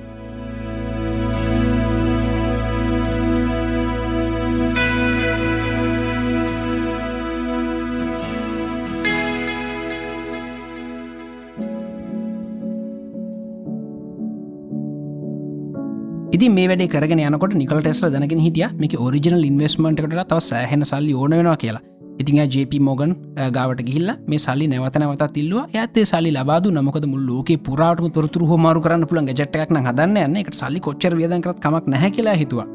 ඉති 16.35 16.47
මේ 16.49 16.67
වැඩ 16.69 16.83
කරගෙන 16.91 17.19
යනකොට 17.23 17.53
නිකල් 17.61 17.79
ටෙස්ල 17.85 18.05
දැනගෙන 18.13 18.39
හිටිය. 18.45 18.67
මේක 18.81 18.93
ඔරිජනල් 19.05 19.43
ඉන්වස්මට 19.49 19.99
එකට 20.03 20.15
තව 20.29 20.39
සෑහෙන 20.49 20.83
සල්ලි 20.91 21.13
ඕන 21.13 21.35
වෙනවා 21.37 21.57
කියලා. 21.63 21.83
ඉතින් 22.21 22.39
ජප 22.53 22.79
මෝගන් 22.87 23.13
ගාවට 23.57 23.83
ගිල්ල 23.89 24.09
මේ 24.31 24.41
සල්ලි 24.45 24.65
නැවත 24.71 24.97
නැවත 25.03 25.23
තිල්ලවා 25.35 25.65
ඇත්තේ 25.81 26.05
සල්ලි 26.11 26.31
ලබාදු 26.37 26.73
නමකද 26.73 27.05
මුල් 27.13 27.23
ලෝක 27.29 27.49
පුරාටම 27.67 28.09
තොරතුර 28.17 28.43
හොමාරු 28.51 28.81
කරන්න 28.85 29.05
පුළන් 29.11 29.29
ජට්ටක් 29.29 29.77
හදන්න 29.77 30.17
යන්න. 30.25 30.37
එක 30.41 30.49
සල්ලි 30.61 30.79
කොච්චර 30.87 31.13
වියදකරත් 31.19 31.59
කමක් 31.65 31.85
නැ 31.93 32.09
කියලා 32.17 32.37
හිතුවා. 32.41 32.67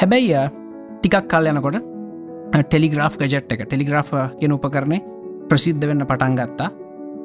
හැබැයි 0.00 0.48
ටිකක් 1.02 1.26
කල් 1.32 1.52
යනකොට 1.52 1.78
ටෙලිග්‍රාෆ් 2.70 3.14
ගජට් 3.20 3.52
එක 3.56 3.62
ටෙලිග්‍රාෆ් 3.66 4.10
කියන 4.40 4.54
උපකරණය 4.58 4.98
ප්‍රසිද්ධ 5.50 5.86
වෙන්න 5.90 6.06
පටන් 6.10 6.38
ගත්තා. 6.38 6.70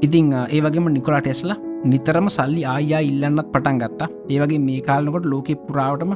ඉතිං 0.05 0.33
ඒ 0.33 0.61
වගේම 0.65 0.89
නිකොලා 0.97 1.21
ටෙස්ලා 1.21 1.57
නිතරම 1.89 2.27
සල්ලි 2.35 2.63
ආයා 2.73 3.01
ඉල්ලන්නත් 3.09 3.47
පටන් 3.53 3.77
ගත්තා. 3.81 4.09
ඒවගේ 4.33 4.59
මේ 4.67 4.81
කාලනකොට 4.87 5.25
ලෝක 5.31 5.47
පුරාවටම 5.67 6.11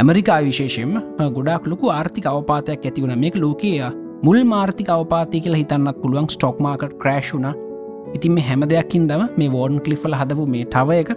ඇමරිකා 0.00 0.40
විශේෂයෙන් 0.48 0.92
ගොඩක් 1.36 1.64
ලොකු 1.72 1.86
ආර්ථික 1.94 2.26
අවපාතයක් 2.32 2.84
ඇතිවුණ 2.88 3.18
මේක 3.22 3.36
ලෝකයා 3.44 3.90
මුල් 4.26 4.38
මාර්ථික 4.52 4.90
අවපාති 4.96 5.40
කියලා 5.44 5.62
හිතන්නත් 5.62 5.98
පුළුවන්. 6.02 6.28
ස්ටොක් 6.34 6.60
මාකට 6.66 6.94
ක්‍රේෂ්ුණ 7.02 7.48
ඉතින් 8.16 8.32
මේ 8.36 8.46
හැම 8.48 8.62
දෙයක්කින් 8.72 9.08
දම 9.10 9.24
මේ 9.40 9.52
වෝර්න් 9.54 9.80
කලිෆල 9.86 10.14
හදපු 10.20 10.46
මේ 10.54 10.68
ටව 10.74 10.90
එක 11.02 11.10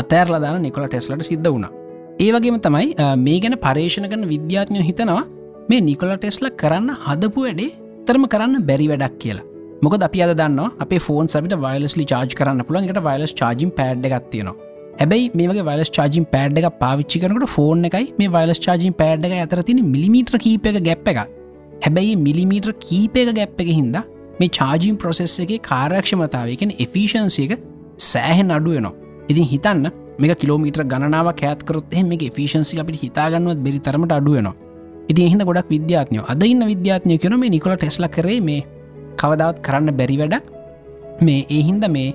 අතෑරලදාන 0.00 0.62
නිකොල 0.66 0.86
ටෙස්ලට 0.86 1.26
සිද්ධ 1.30 1.50
වුණා. 1.52 1.72
ඒවගේම 2.24 2.56
තමයි 2.66 2.88
මේ 3.26 3.38
ගැන 3.42 3.58
පර්ේෂණ 3.66 4.08
කන 4.12 4.24
විද්‍යාත්ඥය 4.32 4.86
හිතනවා 4.88 5.24
මේ 5.70 5.84
නිකොල 5.90 6.16
ටෙස්ල 6.16 6.48
කරන්න 6.62 6.90
හදපු 7.06 7.46
වැඩේ 7.46 7.70
තරම 8.06 8.24
කරන්න 8.32 8.66
බැරි 8.70 8.88
වැඩක් 8.92 9.20
කියලා. 9.24 9.47
මොක 9.82 9.94
අපි 10.00 10.20
අද 10.20 10.32
දන්න 10.34 10.60
අප 10.78 10.92
ෆෝන් 11.00 11.28
සට 11.28 11.58
වයිලස්ලි 11.58 12.04
චාජ් 12.04 12.34
කරන්න 12.34 12.64
පුළන් 12.64 12.86
එකට 12.86 13.00
වයිලස් 13.02 13.32
චාජිම් 13.32 13.70
පෑඩ් 13.72 14.06
ගත්තියනවා 14.06 14.56
හැබයි 15.00 15.26
මේ 15.32 15.64
වයිලස් 15.68 15.90
චාජිම් 15.90 16.24
පෑඩ් 16.26 16.60
එක 16.60 16.68
පාවිච්චි 16.80 17.20
කරනට 17.20 17.48
ෆෝන් 17.48 17.84
එකයි 17.84 18.06
මේ 18.18 18.30
වයිලස් 18.36 18.60
චාජිම් 18.60 18.94
පෑඩ් 18.94 19.26
එක 19.28 19.34
අතර 19.38 19.62
තින 19.62 19.82
මිලිමීට්‍ර 19.86 20.38
කීප 20.38 20.66
එක 20.66 20.78
ගැප් 20.82 21.10
එක 21.12 21.20
හැබැයි 21.82 22.14
මිලිමීට්‍ර 22.18 22.72
කීපයක 22.80 23.30
ගැප් 23.34 23.62
එක 23.64 23.70
හින්දා 23.70 24.04
මේ 24.40 24.50
චාජීම් 24.50 24.96
ප්‍රොසෙස් 24.96 25.34
එක 25.38 25.52
කාරක්ෂමතාවයකෙන 25.62 26.72
එෆිෂන්සියක 26.78 27.54
සෑහෙන් 28.04 28.50
අඩුවනවා 28.50 28.94
ඉතින් 29.28 29.46
හිතන්න 29.46 29.86
මේ 30.18 30.36
කිලෝමීට්‍ර 30.36 30.84
ගණනාව 30.84 31.30
කෑත්කරොත් 31.34 31.94
එහ 31.94 32.02
මේ 32.04 32.30
ෆිෂන්සි 32.30 32.80
අපිට 32.82 32.98
හිතාගන්නවත් 33.04 33.62
බෙරි 33.66 33.80
තරමට 33.80 34.16
අඩුවනවා 34.16 34.56
ඉති 35.08 35.22
එහිද 35.22 35.42
ගොඩක් 35.42 35.70
විද්‍යාත්නය 35.70 36.18
අද 36.26 36.42
ඉන්න 36.44 36.66
විද්‍යාත්නය 36.66 37.16
කන 37.18 37.36
මේ 37.36 37.54
නිකොල 37.54 37.76
ටෙස්ල 37.76 38.08
කරේ 38.08 38.40
මේ 38.40 38.60
කවදාවත් 39.22 39.60
කරන්න 39.66 39.96
බැරි 40.00 40.16
වැඩක්? 40.22 40.46
මේ 41.26 41.42
ඒහින්ද 41.56 41.84
මේ 41.96 42.08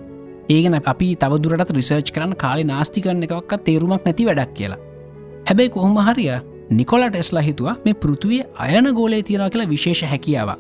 ඒගෙන 0.50 0.76
අපි 0.94 1.08
තවදුරට 1.22 1.72
රිසර්ච් 1.80 2.10
කරන්න 2.16 2.36
කාලි 2.44 2.64
නාස්තිකරන්න 2.72 3.24
එකක්ත් 3.28 3.64
තේරුමක් 3.68 4.06
නැති 4.06 4.28
වැඩක් 4.30 4.54
කියලා. 4.58 4.82
හැබැයි 5.48 5.74
කොහොම 5.76 5.98
හරිය 6.10 6.34
නිකොල 6.72 7.04
ටෙස්ලා 7.10 7.44
හිතුවා 7.50 7.76
මේ 7.86 8.00
පෘතුවේ 8.04 8.44
අයන 8.66 8.88
ගෝලේ 8.98 9.24
තියෙනවා 9.24 9.50
කියලා 9.50 9.70
විශේෂ 9.70 10.04
හැකියාව 10.12 10.52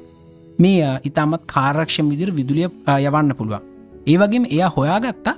මේ 0.59 0.89
ඉතාමත් 1.09 1.43
කාරක්ෂම 1.53 2.09
විදිර 2.13 2.29
විදුලිය 2.35 2.67
යවන්න 2.99 3.35
පුළුවන්. 3.39 3.61
ඒවගේම 4.07 4.45
එයා 4.45 4.71
හොයාගත්තා 4.77 5.35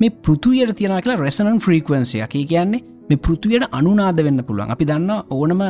මේ 0.00 0.10
පෘතුවයට 0.24 0.76
තියෙන 0.76 1.02
කියලා 1.02 1.20
රෙසනන් 1.20 1.58
ෆ්‍රීකවන්සිය 1.58 2.26
කියන්නේ 2.32 2.82
මේ 3.08 3.18
පෘතුවයට 3.18 3.68
අනුනාද 3.70 4.24
වෙන්න 4.24 4.44
පුළුවන්. 4.44 4.70
අපි 4.70 4.84
දන්න 4.86 5.10
ඕනම 5.30 5.60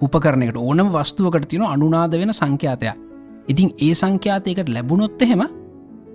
උපකරනයට 0.00 0.56
ඕනම 0.58 0.88
වස්තුවකට 0.92 1.48
තියෙන 1.48 1.66
අනුනාද 1.66 2.12
වෙන 2.12 2.32
සංඛ්‍යාතයක්. 2.32 3.03
ඉතින් 3.52 3.68
ඒ 3.86 3.92
සංඛ්‍යාතයකට 4.00 4.68
ලැබුණොත් 4.76 5.22
එහෙම 5.24 5.42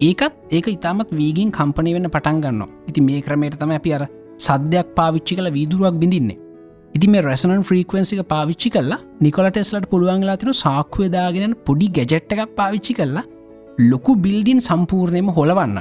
ඒකත් 0.07 0.35
ඒක 0.57 0.67
ඉතාමත් 0.75 1.09
වීගින් 1.19 1.49
කම්පනය 1.57 1.91
වෙන්න 1.95 2.09
පටන් 2.15 2.37
ගන්න 2.43 2.61
ඉති 2.89 3.01
මේ 3.07 3.21
ක්‍රමයට 3.25 3.57
තම 3.61 3.73
අපි 3.79 3.91
අර 3.97 4.03
සද්‍යයක් 4.47 4.87
පාවිච්චි 4.99 5.33
කළ 5.37 5.49
වීදුරුවක් 5.57 5.97
බිඳින්නේ. 6.01 6.37
ඉති 6.95 7.07
මේ 7.13 7.23
රැසනන් 7.27 7.63
ෆ්‍රීකවන්සික 7.69 8.21
පාවිච්චි 8.33 8.69
කල්ලා 8.75 8.99
නිකොලට 9.25 9.59
එස්ලට 9.61 9.87
පුළුවන්ලා 9.91 10.37
තින 10.41 10.51
සාක්වයදාගෙන 10.63 11.53
පොඩි 11.67 11.87
ගැජට් 11.97 12.33
එකක් 12.35 12.55
පාවිච්චි 12.59 12.93
කල්ලා 12.99 13.25
ලොකු 13.91 14.13
බිල්ඩින් 14.25 14.61
සම්පූර්ණයම 14.69 15.29
හොලවන්න. 15.37 15.77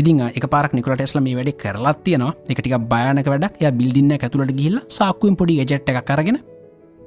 ඉතින් 0.00 0.22
එක 0.38 0.46
පාරක් 0.54 0.72
නිකොට 0.78 1.04
ෙස්ල 1.06 1.20
මේ 1.26 1.36
වැඩ 1.38 1.52
කරලත් 1.62 2.00
තියනවා. 2.06 2.32
එකටික 2.52 2.76
බයනක 2.92 3.28
වැඩක්. 3.32 3.54
ය 3.62 3.70
බිල්ඩින්න 3.80 4.16
ඇතුළට 4.16 4.56
ගිහිල්ල 4.58 4.78
සාක්කුවෙන් 4.98 5.38
පොඩි 5.40 5.58
ගැජට් 5.60 5.90
එක 5.92 6.00
කරගෙන 6.10 6.38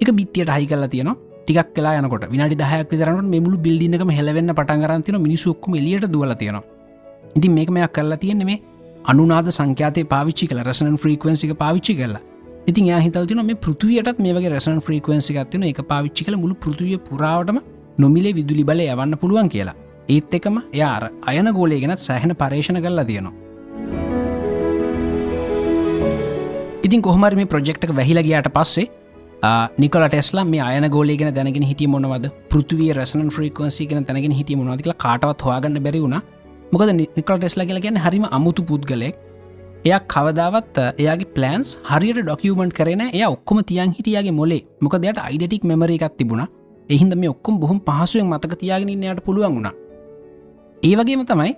එක 0.02 0.10
බිත්තියට 0.20 0.54
හයි 0.56 0.68
කල 0.72 0.86
තියනවා. 0.96 1.31
ටික් 1.44 1.70
කලා 1.76 1.94
යනකොට. 2.00 2.26
විනාඩි 2.34 2.56
දහයක් 2.56 2.92
විතරනට 2.92 3.32
මෙමුළු 3.36 3.58
බිල්ඩිනකම 3.58 4.12
හෙලවෙන්න 4.18 4.54
පටන්ගරන්තින 4.54 5.18
මිනිසුක්කම 5.28 5.76
එලියට 5.76 6.08
දුවල 6.08 6.34
තියෙනවා. 6.36 6.64
ඉතින් 7.38 7.52
මේක 7.52 7.70
මෙයක් 7.70 7.94
කරලා 7.94 8.18
තියෙන්නේ 8.18 8.46
මේ 8.46 8.60
අනුනාද 9.06 9.48
සංඛ්‍යාතය 9.50 10.04
පාවිච්චි 10.06 10.48
කල 10.48 10.62
රසන 10.64 10.98
ෆ්‍රීකවන්සික 10.98 11.54
පාවිච්චි 11.58 11.96
කරලා 11.96 12.24
ඉතින් 12.68 12.90
හිතල්තින 13.02 13.46
මේ 13.46 13.56
පෘතියටත් 13.58 14.20
මේගේ 14.20 14.50
රසන් 14.50 14.80
ෆ්‍රීකවන්සි 14.80 15.34
ගත්තින 15.34 15.64
එක 15.64 15.82
පාවිච්චි 15.88 16.26
කළ 16.26 16.38
මුළු 16.38 16.56
පෘතිය 16.56 16.98
පුරාවටම 17.00 17.58
නොමිලේ 17.98 18.34
විදුලි 18.34 18.64
බල 18.64 18.82
යවන්න 18.86 19.18
පුළුවන් 19.18 19.50
කියලා. 19.50 19.76
ඒත් 20.10 20.34
එකම 20.34 20.58
යාර 20.74 21.04
අයන 21.24 21.50
ගෝලය 21.54 21.80
ගෙනත් 21.82 22.00
සෑහෙන 22.00 22.36
පර්ේෂණ 22.36 22.82
කරලා 22.86 23.06
තියෙනවා. 23.06 23.34
ඉතින් 26.84 27.02
කොහමර 27.02 27.34
මේ 27.36 27.46
ප්‍රජෙක්්ක 27.46 27.90
වැහිල 27.92 28.22
ගයාට 28.22 28.50
පස්සේ 28.54 28.90
නිකල 29.78 30.04
ටෙස්ලා 30.08 30.46
මේ 30.46 30.62
අයන 30.62 30.86
ගෝලගෙන 30.90 31.34
දැනගෙන 31.34 31.64
හිටිය 31.64 31.88
මොනවද? 31.88 32.26
පෘතිවිය 32.50 32.94
රසන 32.94 33.30
ෆ්‍රීකවන්සි 33.36 33.88
ගෙන 33.90 34.06
තැනගෙන 34.06 34.32
හිටිය 34.32 34.56
මොනවදිල 34.56 34.94
කාටවත් 35.04 35.42
හවාගන්න 35.42 35.82
බැරි 35.86 36.02
වුණ. 36.04 36.18
මොකද 36.72 36.92
නිකල් 37.18 37.38
ටෙස්ලා 37.38 37.66
කියලා 37.66 37.86
ගැන 37.86 37.98
හරිම 37.98 38.26
අමුතු 38.32 38.64
පුද්ගලෙක් 38.64 39.16
එයක් 39.86 40.04
කවදාවත් 40.14 40.78
එයාගේ 41.02 41.32
පලන්ස් 41.36 41.70
හරියට 41.90 42.22
ඩොකියමන්ට් 42.22 42.78
කරන 42.80 43.04
එය 43.08 43.26
ඔක්කොම 43.26 43.64
තියන් 43.64 43.98
හිටියගේ 43.98 44.38
මොලේ. 44.40 44.62
මොක 44.82 44.96
දෙයට 44.98 45.20
අයිඩටික් 45.20 45.64
මෙමර 45.64 45.90
එකක් 45.90 46.18
තිබුණ. 46.18 46.46
එහින්ද 46.90 47.16
මේ 47.16 47.34
ඔක්කොම් 47.36 47.60
බොහොම 47.60 47.80
පහසුවෙන් 47.82 48.30
මතක 48.30 48.60
තියාගෙනන්නයට 48.62 49.26
පුළුවන් 49.26 49.56
වුණා. 49.56 49.76
ඒවගේම 50.84 51.26
තමයි 51.26 51.54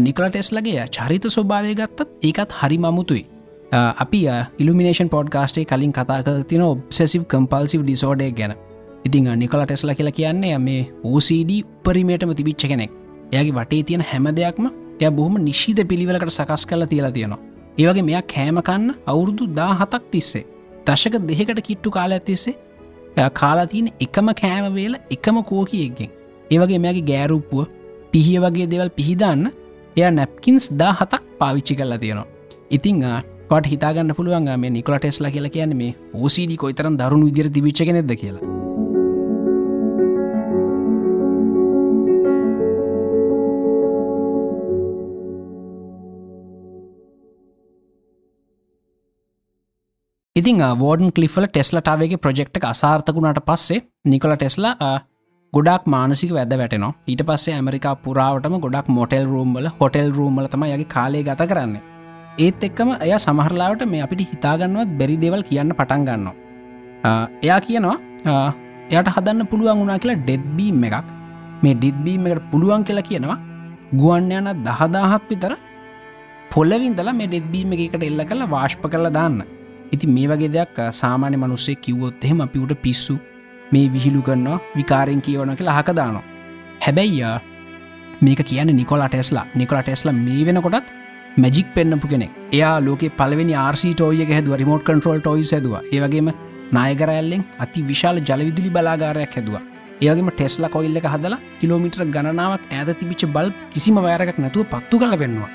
නිකල 0.00 0.28
ටෙස්ලගේ 0.28 0.84
චරිත 0.88 1.26
ස්වභාවය 1.28 1.74
ගත්තත් 1.74 2.08
ඒකත් 2.22 2.60
හරි 2.60 2.78
මමුතුයි 2.78 3.24
Uh, 3.66 3.92
අපි 3.98 4.20
uh, 4.28 4.46
ඉල්ිනේෂන් 4.58 5.08
පොඩ්කාස්ටේ 5.08 5.64
කලින් 5.64 5.92
කතා 5.92 6.22
කර 6.22 6.42
තින 6.44 6.62
ඔබ්සෙසිව් 6.62 7.22
කම්පල්සිව් 7.24 7.82
ඩිසෝඩය 7.82 8.30
ගැන. 8.30 8.54
ඉතින් 9.04 9.26
uh, 9.26 9.34
නිකල 9.34 9.64
ටෙස්ල 9.64 9.90
කියලා 9.90 10.12
කියන්නේ 10.12 10.58
මේ 10.58 10.86
OCD 11.04 11.50
උපරිමේටම 11.62 12.30
තිබිච්ච 12.32 12.66
කෙනෙක්. 12.68 12.92
එයාගේ 13.32 13.56
වටේ 13.58 13.82
තියෙන 13.82 14.00
හැම 14.02 14.28
දෙයක්ම 14.36 14.70
එය 15.00 15.10
බොහොම 15.10 15.38
නිශීද 15.42 15.82
පිළිවෙලකට 15.88 16.30
සකස් 16.30 16.66
කල 16.66 16.86
තියලා 16.86 17.10
තියෙනවා. 17.10 17.40
ඒවගේ 17.78 18.02
මෙයා 18.02 18.22
කෑමකන්න 18.24 18.86
අවුරුදු 19.06 19.50
දා 19.58 19.72
හතක් 19.74 20.02
තිස්සේ 20.10 20.44
දශක 20.86 21.14
දෙහකට 21.28 21.60
කිට්ටු 21.60 21.90
කාල 21.90 22.12
ඇතිස්සේ 22.12 22.54
කාලාතියන 23.34 23.88
එකම 24.00 24.28
කෑමවේල 24.42 24.94
එකම 25.10 25.42
කෝකියෙක්ගෙන් 25.42 26.10
ඒවගේ 26.50 26.78
මෙයාගේ 26.78 27.08
ගෑරුප්පුුව 27.10 27.66
පිහිය 28.12 28.38
වගේ 28.40 28.72
දෙවල් 28.72 28.90
පිහිදන්න 28.98 29.48
එය 29.96 30.10
නැප්කින්ස් 30.10 30.70
දා 30.72 30.92
හතක් 30.92 31.22
පාවිච්චි 31.40 31.74
කරලා 31.74 31.98
තියෙනවා. 31.98 32.28
ඉතිං 32.70 33.02
පට 33.50 33.72
හිතාගන්න 33.72 34.12
පුළුවන් 34.14 34.52
මේ 34.60 34.70
නිකොල 34.76 34.98
ටෙස්ලා 34.98 35.30
කියලා 35.30 35.54
කියන්න 35.56 35.74
මේ 35.80 35.96
ඕසිඩි 36.16 36.56
කොයිතරම් 36.62 36.94
දරුණු 37.00 37.26
විදිර 37.28 37.48
තිබිච්ච 37.56 37.82
කෙනෙද 37.88 38.12
කියලා. 38.22 38.44
ඉතින් 50.36 50.62
වෝඩන් 50.80 51.12
කලිෆල 51.16 51.46
ටෙස්ලටාවගේ 51.46 52.22
ප්‍රජෙක්්ක 52.24 52.64
අසාර්ථකුණට 52.70 53.44
පස්සේ 53.48 53.84
නිකොල 54.04 54.34
ටෙස්ලා 54.36 54.90
ගොඩක් 55.52 55.84
මානසික 55.86 56.32
වැද 56.36 56.52
වැටනවා. 56.60 56.94
ඊට 57.08 57.22
පස්සේ 57.28 57.54
ඇමරිකා 57.54 57.94
පුරාවටම 58.04 58.56
ගොඩක් 58.64 58.88
මොටෙල් 58.96 59.26
රූම්බල 59.32 59.68
හොටෙල් 59.80 60.10
රූම්ල 60.16 60.48
තම 60.48 60.64
යගේ 60.68 60.94
කාලේ 60.94 61.22
ගත 61.28 61.46
කරන්න. 61.52 61.76
ඒත් 62.44 62.64
එක්කම 62.66 62.88
එය 63.04 63.12
සමහරලාවට 63.24 63.82
මේ 63.92 64.02
අපිට 64.06 64.22
හිතාගන්නවත් 64.30 64.90
බැරි 64.98 65.16
දෙවල් 65.24 65.42
කියන්න 65.48 65.72
පටන් 65.78 66.02
ගන්නවා. 66.08 66.34
එයා 67.44 67.60
කියනවා 67.66 67.96
එයට 68.90 69.08
හදන්න 69.14 69.48
පුළුවන් 69.52 69.78
වුණනා 69.80 70.00
කියලා 70.02 70.22
ඩෙඩ්බීම් 70.24 70.84
එකක්. 70.88 71.06
මේ 71.62 71.74
ඩිද්බීම් 71.80 72.26
එකට 72.30 72.50
පුළුවන් 72.52 72.84
කියලා 72.88 73.08
කියනවා 73.10 73.38
ගුවන් 74.00 74.30
යන 74.38 74.48
දහදාහක් 74.66 75.24
විතර 75.30 75.54
පොල්ලවින්දලා 76.52 77.16
මේ 77.20 77.30
ඩෙඩ්බීම 77.32 77.72
එකට 77.76 78.04
එල්ල 78.10 78.22
කළ 78.30 78.44
වාශ්ප 78.54 78.84
කරලා 78.92 79.14
දාන්න. 79.18 79.40
ඉති 79.94 80.06
මේ 80.16 80.28
වගේ 80.30 80.52
දෙයක් 80.56 80.78
සාමාන්‍ය 81.00 81.36
මනුස්සේ 81.42 81.80
කිව්වොත් 81.84 82.24
එහෙම 82.24 82.44
අපිට 82.44 82.76
පිස්සු 82.84 83.16
මේ 83.72 83.86
විහිලු 83.94 84.20
කරන්නවා 84.28 84.60
විකාරෙන් 84.78 85.24
කියවන 85.26 85.56
කියලා 85.58 85.78
හකදානවා 85.78 86.24
හැබැයි 86.84 87.32
මේක 88.24 88.40
කියන 88.48 88.70
නිකොල 88.80 89.02
ටෙස්ලා. 89.08 89.46
නිකොල 89.58 89.82
ටෙස්ල 89.82 90.12
මේ 90.26 90.44
වෙනකොටත් 90.48 90.95
මැජික් 91.42 91.68
පෙන්න්නපු 91.76 92.08
කෙනෙක්. 92.12 92.34
එයා 92.52 92.74
ලෝක 92.86 93.02
පලවෙනි 93.20 93.54
ආර්සි 93.66 93.94
ටෝය 93.94 94.20
හැදුව 94.32 94.54
රිමෝට් 94.62 94.84
කන්ට්‍රෝල් 94.88 95.20
ටොයි 95.20 95.46
හැදව. 95.52 95.74
ඒවගේම 95.94 96.28
නායගරඇල්ලෙන් 96.76 97.42
අති 97.64 97.86
විශාල 97.90 98.18
ජලවිදුලි 98.28 98.70
බලාගාරයක් 98.76 99.36
හැදවා. 99.38 99.62
ඒවගේම 100.04 100.30
ටෙස්ලා 100.32 100.72
කොයිල්ල 100.76 100.98
එක 101.00 101.08
හදලා 101.14 101.40
කිලෝමිටර 101.60 102.02
ගණනාවක් 102.14 102.72
ඇද 102.78 102.90
තිබිච්ච 103.00 103.24
බල් 103.36 103.48
කිසිම 103.74 103.98
වෑරක් 104.06 104.38
නැතුව 104.44 104.66
පත්තු 104.72 105.00
කල 105.02 105.16
පෙන්වා 105.22 105.50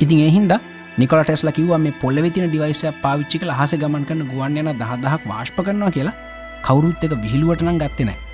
ඉතින් 0.00 0.24
එහින්ද 0.28 0.52
නිකොල 1.00 1.22
ටෙස්ල 1.24 1.50
කිව 1.58 1.70
මේ 1.84 1.98
පොල්ලවෙතින 2.02 2.48
ඩිවයිස 2.48 2.82
පාවිච්චි 3.04 3.36
කළ. 3.40 3.54
හස 3.58 3.72
ගමන් 3.82 4.08
කන්න 4.08 4.26
ගුවන් 4.32 4.58
යන 4.62 4.72
දහදහක් 4.80 5.22
වාශ්ප 5.30 5.62
කරනවා 5.66 5.94
කියලා. 5.96 6.18
කවුරුත් 6.66 7.06
එක 7.06 7.14
විහිළුවටනම් 7.24 7.80
ගත්තනෑ 7.82 8.29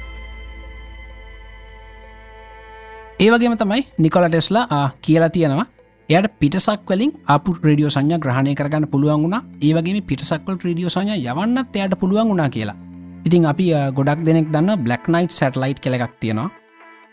ඒවගේම 3.18 3.54
තමයි 3.56 3.82
නිකොල 3.98 4.24
ටෙස්ලා 4.28 4.80
කියලා 5.04 5.30
තියෙනවා. 5.30 5.66
එයට 6.08 6.26
පිටසක් 6.40 6.90
වලින් 6.90 7.12
අප 7.26 7.46
රඩියෝ 7.64 7.92
සංඥ 7.94 8.18
ග්‍රහණය 8.24 8.52
කරගන්න 8.54 8.86
පුළුවන් 8.92 9.22
වුණා. 9.24 9.42
ඒවගේ 9.60 10.02
පිටසක්වල් 10.10 10.58
්‍රඩියෝ 10.64 10.92
සංඥ 10.94 11.16
යවන්නත් 11.22 11.76
එයට 11.76 11.94
පුළුවන් 12.00 12.28
වුණා 12.30 12.48
කියලා. 12.50 12.76
ඉතින් 13.26 13.46
අපි 13.52 13.66
ගොඩක් 13.98 14.20
දෙනෙක් 14.26 14.52
දන්න 14.52 14.84
බ්ලක් 14.84 15.08
නයිට් 15.08 15.32
සැටලයිට් 15.32 15.80
කෙලෙක් 15.80 16.12
තියෙනවා. 16.20 16.50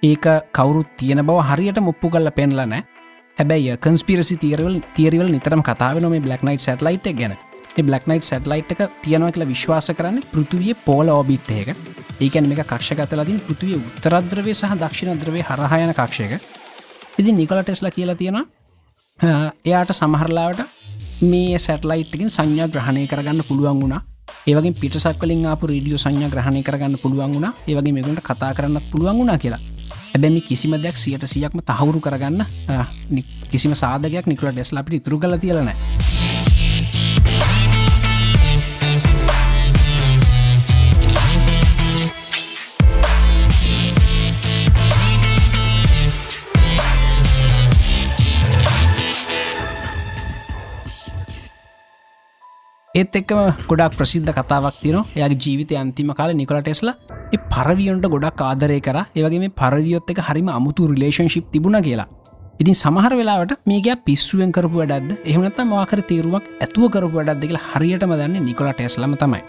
ඒක 0.04 0.26
කවුරුත් 0.52 0.90
තියෙන 0.98 1.26
බව 1.26 1.40
හරියට 1.50 1.80
මුප්පු 1.80 2.10
කල්ල 2.10 2.32
පෙන්ල 2.40 2.60
නෑ 2.66 2.84
හැබැයි 3.38 3.78
කන්ස්පිරසි 3.78 4.38
තීරවල් 4.44 4.76
තීරවල් 4.96 5.32
නිතරම 5.32 5.64
කතාව 5.64 6.04
මේ 6.06 6.20
බ්ලක් 6.20 6.44
නයිට් 6.44 6.66
සැටලයිට් 6.68 7.08
ගැන. 7.20 7.38
බ්ලක් 7.80 8.04
නයිට් 8.08 8.28
සැටලයිට් 8.30 8.76
එක 8.76 8.82
තියෙනවා 9.02 9.32
කියලා 9.32 9.54
විශ්වාස 9.54 9.88
කරන්න 9.98 10.20
පෘතුවිය 10.34 10.76
පෝල 10.86 11.08
ඕබිට් 11.10 11.50
එක. 11.52 11.78
ඒකැන 12.24 12.48
මේ 12.50 12.64
කක්ෂගතලදින් 12.64 13.40
පෘතුවිය 13.48 13.78
උත්තරද්‍රවය 13.80 14.54
සහ 14.54 14.74
දක්ෂිණ 14.82 15.20
ද්‍රවය 15.22 15.42
හරහයන 15.42 15.94
කක්ෂයක. 16.00 16.34
ඉදි 17.20 17.32
නිකොල 17.34 17.62
ටෙස්ල 17.62 17.90
කියලා 17.96 18.16
තියෙනවා 18.16 18.46
එයාට 19.66 19.92
සමහරලාවට 19.94 20.62
මේ 21.24 21.60
සැටලයිට්කින් 21.60 22.30
සංඥා 22.30 22.68
ග්‍රහණය 22.68 23.06
කරගන්න 23.08 23.44
පුළුවන් 23.50 23.82
වුණා. 23.82 24.02
ඒවගේ 24.48 24.74
පිටසක් 24.82 25.20
කලින් 25.22 25.46
අප 25.48 25.64
රඩියෝ 25.64 26.04
සංඥා 26.06 26.34
ග්‍රහණය 26.34 26.64
කරගන්න 26.64 26.98
පුළුවන් 27.04 27.34
වුණා. 27.36 27.54
ඒවගේ 27.68 27.94
මෙගුට 27.94 28.22
කතා 28.22 28.54
කරන්න 28.54 28.82
පුළුවන් 28.92 29.18
වුණා 29.20 29.38
කියලා. 29.38 29.62
හැබැමි 30.12 30.42
කිසිම 30.42 30.74
දෙයක් 30.78 30.98
සියට 30.98 31.26
සියක්ම 31.26 31.60
තහවුරු 31.62 32.00
කරගන්න 32.00 32.46
කිසිම 33.52 33.74
සාධකයක් 33.76 34.28
නිකල 34.28 34.52
ඩෙස්ලාපිට 34.52 35.00
ඉතුරු 35.00 35.20
කල 35.20 35.38
තියලනෑ 35.38 35.76
ඒත් 53.00 53.16
එක්කම 53.18 53.40
ගොඩක් 53.70 53.96
ප්‍රසිද්ධ 54.00 54.32
කතාවක් 54.38 54.76
තින 54.82 54.96
එයාගේ 55.18 55.38
ජීවිතය 55.44 55.76
අන්තිම 55.80 56.10
කාල 56.18 56.32
නිකොල 56.40 56.58
ටෙස්ලා 56.66 56.94
පරවියොන්ට 57.54 58.06
ගොඩක් 58.14 58.42
ආදරය 58.48 58.76
කර. 58.88 58.98
ඒවගේ 59.18 59.40
මේ 59.44 59.54
පරවියොත් 59.62 60.12
එක 60.14 60.20
හරිම 60.28 60.50
අමුතු 60.58 60.90
රිලේෂන්ශිප් 60.92 61.46
තිබුණ 61.54 61.78
කියලා. 61.88 62.06
ඉතින් 62.62 62.76
සමහර 62.82 63.14
වෙලාවට 63.20 63.54
මේක 63.66 63.88
පිස්සුවෙන් 64.08 64.52
කරපු 64.56 64.78
වැඩක්ද? 64.82 65.10
එහමනත් 65.26 65.58
මවාකර 65.72 66.02
තේරුවක් 66.12 66.46
ඇතුව 66.66 66.86
කරපු 66.96 67.18
වැඩක් 67.18 67.42
දෙකල 67.44 67.58
හරියටම 67.70 68.14
දන්න 68.14 68.46
නිකොල 68.50 68.70
ටෙස්ලම 68.72 69.16
තමයි. 69.24 69.42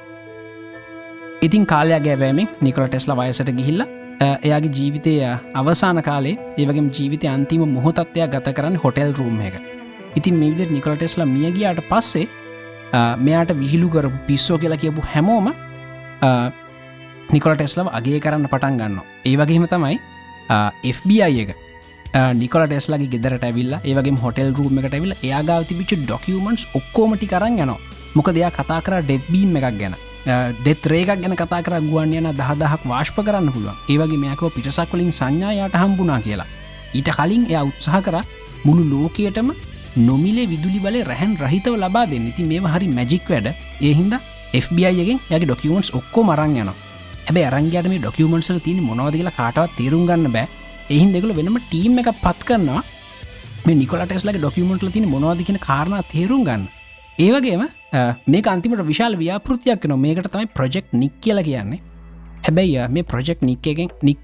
ඉතින් 1.46 1.66
කාලයක් 1.72 2.00
ගැවෑමෙන් 2.07 2.48
නිකොල 2.62 2.88
ටෙස්ලා 2.88 3.18
වයසට 3.18 3.50
ගිහිල්ල 3.59 3.85
එයාගේ 4.28 4.72
ජීවිතය 4.78 5.14
අවසාන 5.54 6.00
කාලේ 6.09 6.38
ඒවගේ 6.57 6.87
ජීවිතය 6.96 7.28
අන්තිම 7.35 7.66
මොහොතත්වයක් 7.74 8.33
ගත 8.37 8.57
කරන්න 8.57 8.80
හොටෙල් 8.87 9.12
රූම් 9.20 9.37
එක. 9.50 9.61
ඉතින් 10.16 10.40
මෙවිද 10.40 10.72
නිකොල 10.78 10.96
ටෙස්ලා 10.96 11.28
මියගියාට 11.35 11.85
පස්සේ 11.92 12.24
මෙයාට 13.26 13.52
විහිලු 13.61 13.88
කරපු 13.94 14.18
පිස්සෝ 14.28 14.59
කියලා 14.62 14.80
කියපු 14.85 15.02
හැමෝම 15.12 15.50
නිකොල 17.35 17.54
ටෙස්ලව 17.57 17.88
අගේ 17.98 18.20
කරන්න 18.24 18.48
පටන් 18.52 18.80
ගන්න 18.80 18.98
ඒ 19.30 19.37
වගේම 19.40 19.66
තමයි 19.72 19.98
FBI 20.96 21.20
එක. 21.44 21.50
නිකොල 22.40 22.66
ටෙස්ලගේ 22.66 23.11
ගෙදරට 23.14 23.44
ඇවිල්ලා 23.48 23.80
ඒවගේ 23.90 24.16
හොටෙල් 24.24 24.54
රූම 24.59 24.78
එකට 24.80 24.96
ඇවිල් 24.98 25.14
ඒයාගාව 25.18 25.68
තිබිච 25.68 25.94
ඩොකියමන්ස් 26.04 26.66
ඔක්කෝමටි 26.80 27.30
කරන්න 27.33 27.62
යන 27.66 27.72
මොක 28.14 28.28
දෙයා 28.37 28.52
කතා 28.59 28.80
කර 28.87 29.00
ඩෙත්බීම් 29.02 29.57
එකක් 29.59 29.78
ගැන. 29.80 29.96
ඩෙත් 30.61 30.87
රේකක් 30.92 31.11
ගැන 31.22 31.37
කතා 31.42 31.62
කර 31.66 31.80
ගුවන් 31.90 32.14
යන 32.18 32.30
දහදහක් 32.40 32.83
වාශ්ප 32.90 33.18
කරන්න 33.26 33.50
පුළුවන්. 33.54 33.76
ඒවගේ 33.92 34.22
මෙයකව 34.24 34.54
පිටසක් 34.57 34.92
වලින් 34.94 35.12
සංඥායට 35.20 35.80
හම්බුනා 35.83 36.20
කියලා. 36.26 36.46
ඊට 36.94 37.11
කලින් 37.18 37.44
එය 37.50 37.59
උත්සාහ 37.70 38.00
කර 38.07 38.16
මුළු 38.66 38.85
ලෝකයටම 38.92 39.50
නොමිලේ 39.96 40.46
විදුලි 40.52 40.80
බල 40.85 40.96
රැහන් 41.11 41.37
රහිතව 41.42 41.76
ලබා 41.83 42.07
දෙන්න. 42.12 42.26
ඉති 42.30 42.44
මේ 42.50 42.72
හරි 42.74 42.88
මැජික් 42.96 43.28
වැඩ. 43.33 43.48
ඒහින්ද 43.80 44.14
FBIගෙන් 44.64 45.18
යගේ 45.30 45.46
ඩොකියමන්ස් 45.46 45.90
ඔක්කෝ 45.98 46.24
මරං 46.24 46.57
යන 46.62 46.70
හැබ 47.26 47.38
අරංගයට 47.48 47.88
මේ 47.92 48.02
ඩොකියමන්සල් 48.02 48.59
තින 48.66 48.83
මොනවද 48.88 49.16
කියලා 49.18 49.38
කාටවත් 49.40 49.76
තේරුම් 49.78 50.04
ගන්න 50.09 50.33
බෑ. 50.37 50.46
එහින් 50.90 51.12
දෙකල 51.14 51.33
වෙනම 51.38 51.59
ටීම් 51.61 51.98
එක 52.02 52.11
පත් 52.24 52.40
කරනවා. 52.48 52.83
මේ 53.66 53.76
නිකොලටෙස්ලගේ 53.83 54.40
ඩොකියමන්ටල 54.40 54.90
තින 54.96 55.09
මොනවද 55.14 55.40
කියන 55.46 55.59
කාරණ 55.68 56.02
තේරුම් 56.12 56.44
ගන්න. 56.48 56.66
ඒවගේම 57.18 57.64
මේ 58.33 58.42
අන්තිමට 58.54 58.85
විශාල 58.90 59.16
ව්‍යාපෘතියක් 59.22 59.87
න 59.88 60.00
මේකට 60.04 60.30
තමයි 60.33 60.50
ප්‍රජෙක්් 60.59 60.92
නික් 60.92 61.14
කියල 61.22 61.40
කියන්නේ. 61.48 61.80
හැබැයි 62.46 62.88
මේ 62.96 63.09
ප්‍රජෙක්් 63.12 63.40
නික් 63.42 63.66
එකෙන් 63.72 63.90
නික් 64.02 64.20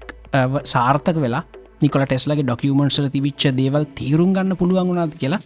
සාර්ථක 0.73 1.17
වෙලා 1.25 1.43
නිකොල 1.81 2.05
ටෙස්ලගේ 2.05 2.45
ඩොකියමන්ට්සල 2.45 3.07
තිවිච්ච 3.15 3.49
දේවල් 3.59 3.85
තේරුම් 3.99 4.35
ගන්න 4.35 4.59
පුළුවන් 4.59 4.91
වුණාද 4.91 5.17
කියලා 5.21 5.41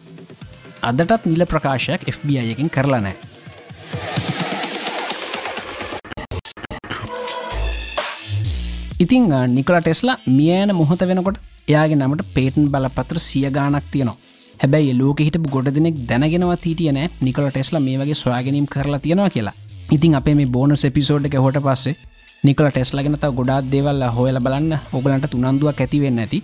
අදටත් 0.89 1.25
නිල 1.25 1.45
ප්‍රකාශයක් 1.53 2.01
FBI 2.15 2.51
එකින් 2.53 2.69
කරලා 2.75 3.01
නෑ 3.05 3.17
ඉතිං 8.97 9.25
නිකල 9.53 9.75
ටෙස්ලා 9.79 10.17
මියෑන 10.27 10.71
මොහොත 10.75 11.01
වෙනකොට 11.09 11.37
එයාගේ 11.67 11.97
නමට 11.97 12.23
පේටන් 12.35 12.65
බලපත්‍ර 12.73 13.17
සිය 13.19 13.47
ගානක් 13.55 13.87
තියනවා. 13.93 14.15
හැබැයි 14.61 14.93
ලෝක 14.99 15.19
හිටපු 15.25 15.51
ගොඩ 15.55 15.69
දෙනෙක් 15.77 15.95
දැනගෙනවා 16.09 16.57
හිටියන 16.63 16.99
නිකල 17.21 17.47
ටෙස්ලා 17.49 17.83
මේ 17.87 17.97
වගේ 18.01 18.17
ස්වාගැනීම් 18.21 18.67
කරලා 18.73 18.99
තියෙනවා 18.99 19.29
කියලා. 19.29 19.55
ඉතින් 19.91 20.15
අපේ 20.19 20.35
මේ 20.39 20.51
බෝනස් 20.55 20.85
එපිසෝඩ් 20.89 21.27
එක 21.29 21.37
හොට 21.45 21.59
පස්සේ 21.65 21.95
නිකල 22.43 22.69
ටෙස්ලගෙන 22.69 23.17
තව 23.19 23.31
ගොඩාත් 23.39 23.67
දේවල් 23.73 24.03
හොයල 24.17 24.39
බලන්න 24.45 24.73
ඔගලන්ට 24.93 25.27
තුනන්දුවක් 25.31 25.81
ඇතිවෙන්න 25.81 26.21
ඇති. 26.23 26.39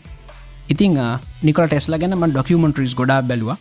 ඉතිං 0.69 0.99
නිකල 1.43 1.65
ටෙස්ල 1.67 1.99
ගැන 2.01 2.17
ඩොකමෙන්ට්‍රිස් 2.25 2.95
ගොඩා 2.95 3.21
බැලවා. 3.23 3.57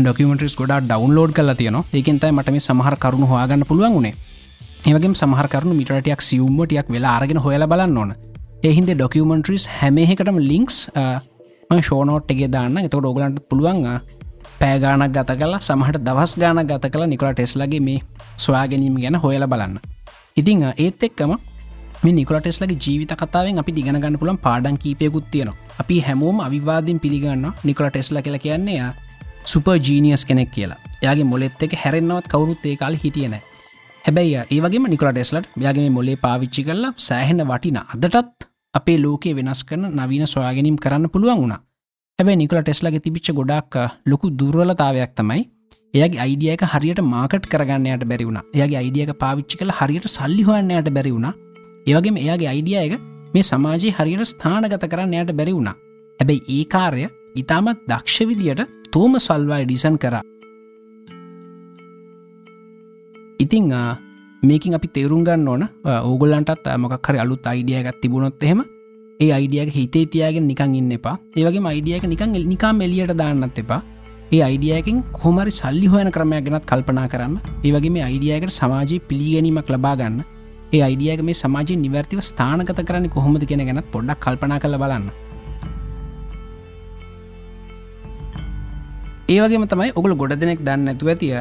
ඩොකමෙන්ට්‍රිස් 0.00 0.54
ගොඩා 0.56 0.80
ඩවන්ලෝඩ් 0.80 1.32
කල 1.36 1.52
තියන 1.60 1.76
ඒකන්තයි 1.98 2.30
මටම 2.32 2.56
සමහර 2.66 2.94
කරුණු 3.02 3.26
හොයාගන්න 3.32 3.64
පුළුවන් 3.70 3.94
වුණේ. 3.96 4.14
ඒවගේ 4.88 5.12
සමහර 5.20 5.46
කරුණු 5.52 5.74
මිටටියක් 5.80 6.22
සියුම්මටියක් 6.28 6.88
වෙලා 6.94 7.16
අරගෙන 7.18 7.40
හොයල 7.44 7.64
බලන්න 7.72 7.98
ඕන. 8.02 8.14
එහින්ද 8.68 8.90
ඩොකමෙන්ට්‍රිස් 8.94 9.68
හැමහකටම 9.80 10.38
ලිංක්ස් 10.50 10.76
ෂෝනෝට්ගේ 11.70 12.48
දාන්න 12.54 12.80
එතකොට 12.84 13.10
ඔගලන්ට 13.10 13.44
පුළුවන් 13.50 13.84
පෑගානක් 14.60 15.12
ගත 15.16 15.36
කලා 15.40 15.60
සමහට 15.68 16.00
දවස් 16.08 16.34
ගාන 16.40 16.64
ගත 16.72 16.92
කලා 16.94 17.12
නිකොල 17.12 17.32
ටෙස්ලගේ 17.36 17.84
මේ 17.88 18.00
ස්වාගැනීම 18.44 18.96
ගැන 19.04 19.20
හොයල 19.24 19.46
බලන්න. 19.52 19.78
ඉතිං 20.40 20.66
ඒත් 20.74 21.02
එක්කම 21.08 21.36
මේ 22.02 22.12
නිකොලටෙස්ලගේ 22.12 22.80
ජීවිත 22.84 23.12
කතාවෙන් 23.20 23.60
අපි 23.60 23.72
දිගන 23.76 24.00
ගන්න 24.00 24.18
පුළන් 24.18 24.38
පාඩන් 24.46 24.76
කීපයකුත් 24.82 25.30
තියෙනවා. 25.30 25.56
අපි 25.80 26.00
හැමෝම 26.00 26.40
අවිවාදින් 26.40 26.98
පිළිගන්න 26.98 27.46
නිකොල 27.64 27.88
ටෙස්ල 27.90 28.16
කියල 28.24 28.38
කියන්නේ 28.44 28.92
සුප 29.44 29.66
ජීනියස් 29.86 30.24
කෙනෙක් 30.28 30.50
කියලා. 30.54 30.78
යාගේ 31.02 31.24
මොලෙත් 31.24 31.62
එක 31.62 31.74
හැරෙන්න්නවත් 31.82 32.28
කවරුත් 32.32 32.66
ඒ 32.66 32.76
කාල 32.76 32.94
හිටියන 33.02 33.34
හැබැයි 34.04 34.38
ඒවගේ 34.50 34.88
නිකොල 34.92 35.10
ටෙස්ලට 35.12 35.48
යාගේ 35.64 35.90
මොලේ 35.90 36.16
පාවිච්චි 36.24 36.64
කරලා 36.68 36.92
සෑහෙන 37.06 37.42
වටින 37.50 37.78
අදටත් 37.82 38.48
අපේ 38.74 38.98
ලෝකේ 39.04 39.36
වෙනස් 39.38 39.62
කරන 39.68 39.84
නවීන 39.98 40.26
සොයාගැනීම් 40.26 40.76
කරන්න 40.84 41.10
පුළුවන් 41.14 41.42
වුණා. 41.42 41.60
හැබැයි 42.18 42.40
නිකොල 42.42 42.62
ටෙස්ලගේ 42.62 43.04
තිබිච්ච 43.04 43.32
ගොඩක් 43.38 43.74
ලොකු 44.10 44.26
දුර්වලතාවයක් 44.40 45.14
තමයි 45.20 45.42
එයාගේ 45.94 46.22
අයිඩියක 46.26 46.62
හරියට 46.72 47.00
මාකට් 47.12 47.46
කරගන්නයට 47.52 48.04
බැරිවුණ 48.10 48.42
එයාගේ 48.56 48.78
අයිඩියක 48.82 49.14
පාවිච්චි 49.22 49.58
කළ 49.60 49.78
හරියට 49.78 50.12
සල්ලි 50.16 50.44
හොයන්නයට 50.48 50.92
බැරිවුණ 50.98 51.32
ඒවගේ 51.86 52.20
එයාගේ 52.26 52.52
අයිඩිය 52.54 52.78
එක 52.84 52.94
මේ 53.34 53.48
සමාජයේ 53.50 53.96
හරියට 53.98 54.30
ස්ථානගත 54.30 54.84
කරන්න 54.92 55.14
යට 55.20 55.32
බැරි 55.38 55.52
වුණ. 55.56 55.70
හැබැයි 56.20 56.42
ඒ 56.56 56.64
කාරය 56.72 57.04
ඉතාමත් 57.40 57.78
දක්ෂ 57.90 58.28
විදියට 58.30 58.62
තෝම 58.94 59.14
සල්වායි 59.24 59.64
ඩිසන් 59.68 59.94
කර. 60.02 60.14
ඉතිං 63.44 63.72
මේකින් 64.42 64.76
අපි 64.78 64.88
තේරුම් 64.96 65.22
ගන්න 65.24 65.48
ඕන 65.48 65.62
ඕගොල්ලන්ටත් 66.08 66.68
මොකක්හරි 66.82 67.18
අලුත් 67.22 67.46
අයිඩියගත් 67.52 68.00
තිබුණොත් 68.02 68.42
එහෙම 68.42 68.60
ඒ 69.20 69.30
අයිඩියක 69.38 69.72
හිතේ 69.78 70.04
තියාගෙන 70.12 70.44
නිකං 70.50 70.74
ඉන්න 70.80 70.92
එපා. 70.98 71.16
ඒවගේ 71.38 71.64
අයිඩියක 71.72 72.04
නිකං 72.12 72.36
නිකා 72.52 72.72
මෙලියට 72.80 73.16
දාන්නත් 73.22 73.58
එපා. 73.64 73.80
ඒ 74.34 74.42
අයිඩියකින් 74.48 75.00
කොමරි 75.20 75.56
සල්ලි 75.60 75.88
හොයන 75.94 76.12
ක්‍රමයක් 76.12 76.44
ගැනත් 76.46 76.68
කල්පනා 76.70 77.08
කරන්න. 77.08 77.40
ඒවගේ 77.64 77.94
මේ 77.96 78.04
අයිඩියකට 78.10 78.58
සමාජී 78.60 79.00
පිළිගැනීමක් 79.08 79.72
ලබාගන්න 79.74 80.20
ඒ 80.74 80.82
අයිඩියක 80.88 81.24
මේ 81.28 81.40
සමාජී 81.42 81.80
නිවර්තිව 81.86 82.20
ස්ථානගත 82.30 82.78
කරන්න 82.88 83.08
කොහොමද 83.16 83.48
කියෙන 83.48 83.66
ගැනත් 83.68 83.90
පොඩ්ඩක් 83.94 84.24
කල්පනා 84.26 84.60
කළ 84.60 84.80
බලන්න. 84.84 85.21
ඒවගේම 89.28 89.66
තමයි 89.66 89.92
ඔගුල 89.96 90.14
ගොඩ 90.14 90.34
දෙනෙක් 90.40 90.60
දන්න 90.60 90.92
ඇතු 90.94 91.08
ඇතිය 91.08 91.34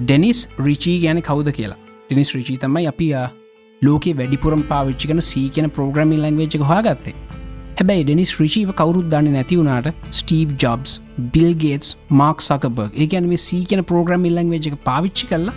ඩෙනිස් 0.00 0.48
රිචී 0.58 0.96
ගැන 1.00 1.20
කවුද 1.22 1.50
කියලා. 1.58 1.78
ඩිනිස් 2.08 2.30
රිචී 2.36 2.58
තමයි 2.58 2.86
අපි 2.86 3.08
ලෝක 3.82 4.04
වැඩිපුරම් 4.18 4.62
පාවිච්චි 4.68 5.08
කන 5.08 5.20
සී 5.20 5.48
කියන 5.48 5.70
ප්‍රෝග්‍රමින් 5.70 6.20
ලංවේච් 6.24 6.54
හවාගත්තේ 6.62 7.14
හැබැයි 7.78 8.04
ඩෙනිස් 8.04 8.30
රිචීව 8.40 8.70
කවරුත් 8.72 9.08
දන්න 9.12 9.34
නැතිවුණට 9.36 9.88
Steve 10.18 10.52
Jobs 10.62 10.92
Bill 11.32 11.50
Gates 11.62 11.90
Mark 12.20 12.40
Zuckerberg 12.40 12.94
ඒකැන 13.04 13.26
මේ 13.32 13.42
සී 13.46 13.64
කියන 13.70 13.82
ප්‍රෝග්‍රම් 13.90 14.24
ඉල්ලං 14.30 14.52
වෙජ 14.54 14.68
එක 14.70 14.76
පාවිච්චි 14.88 15.28
කරලා 15.32 15.54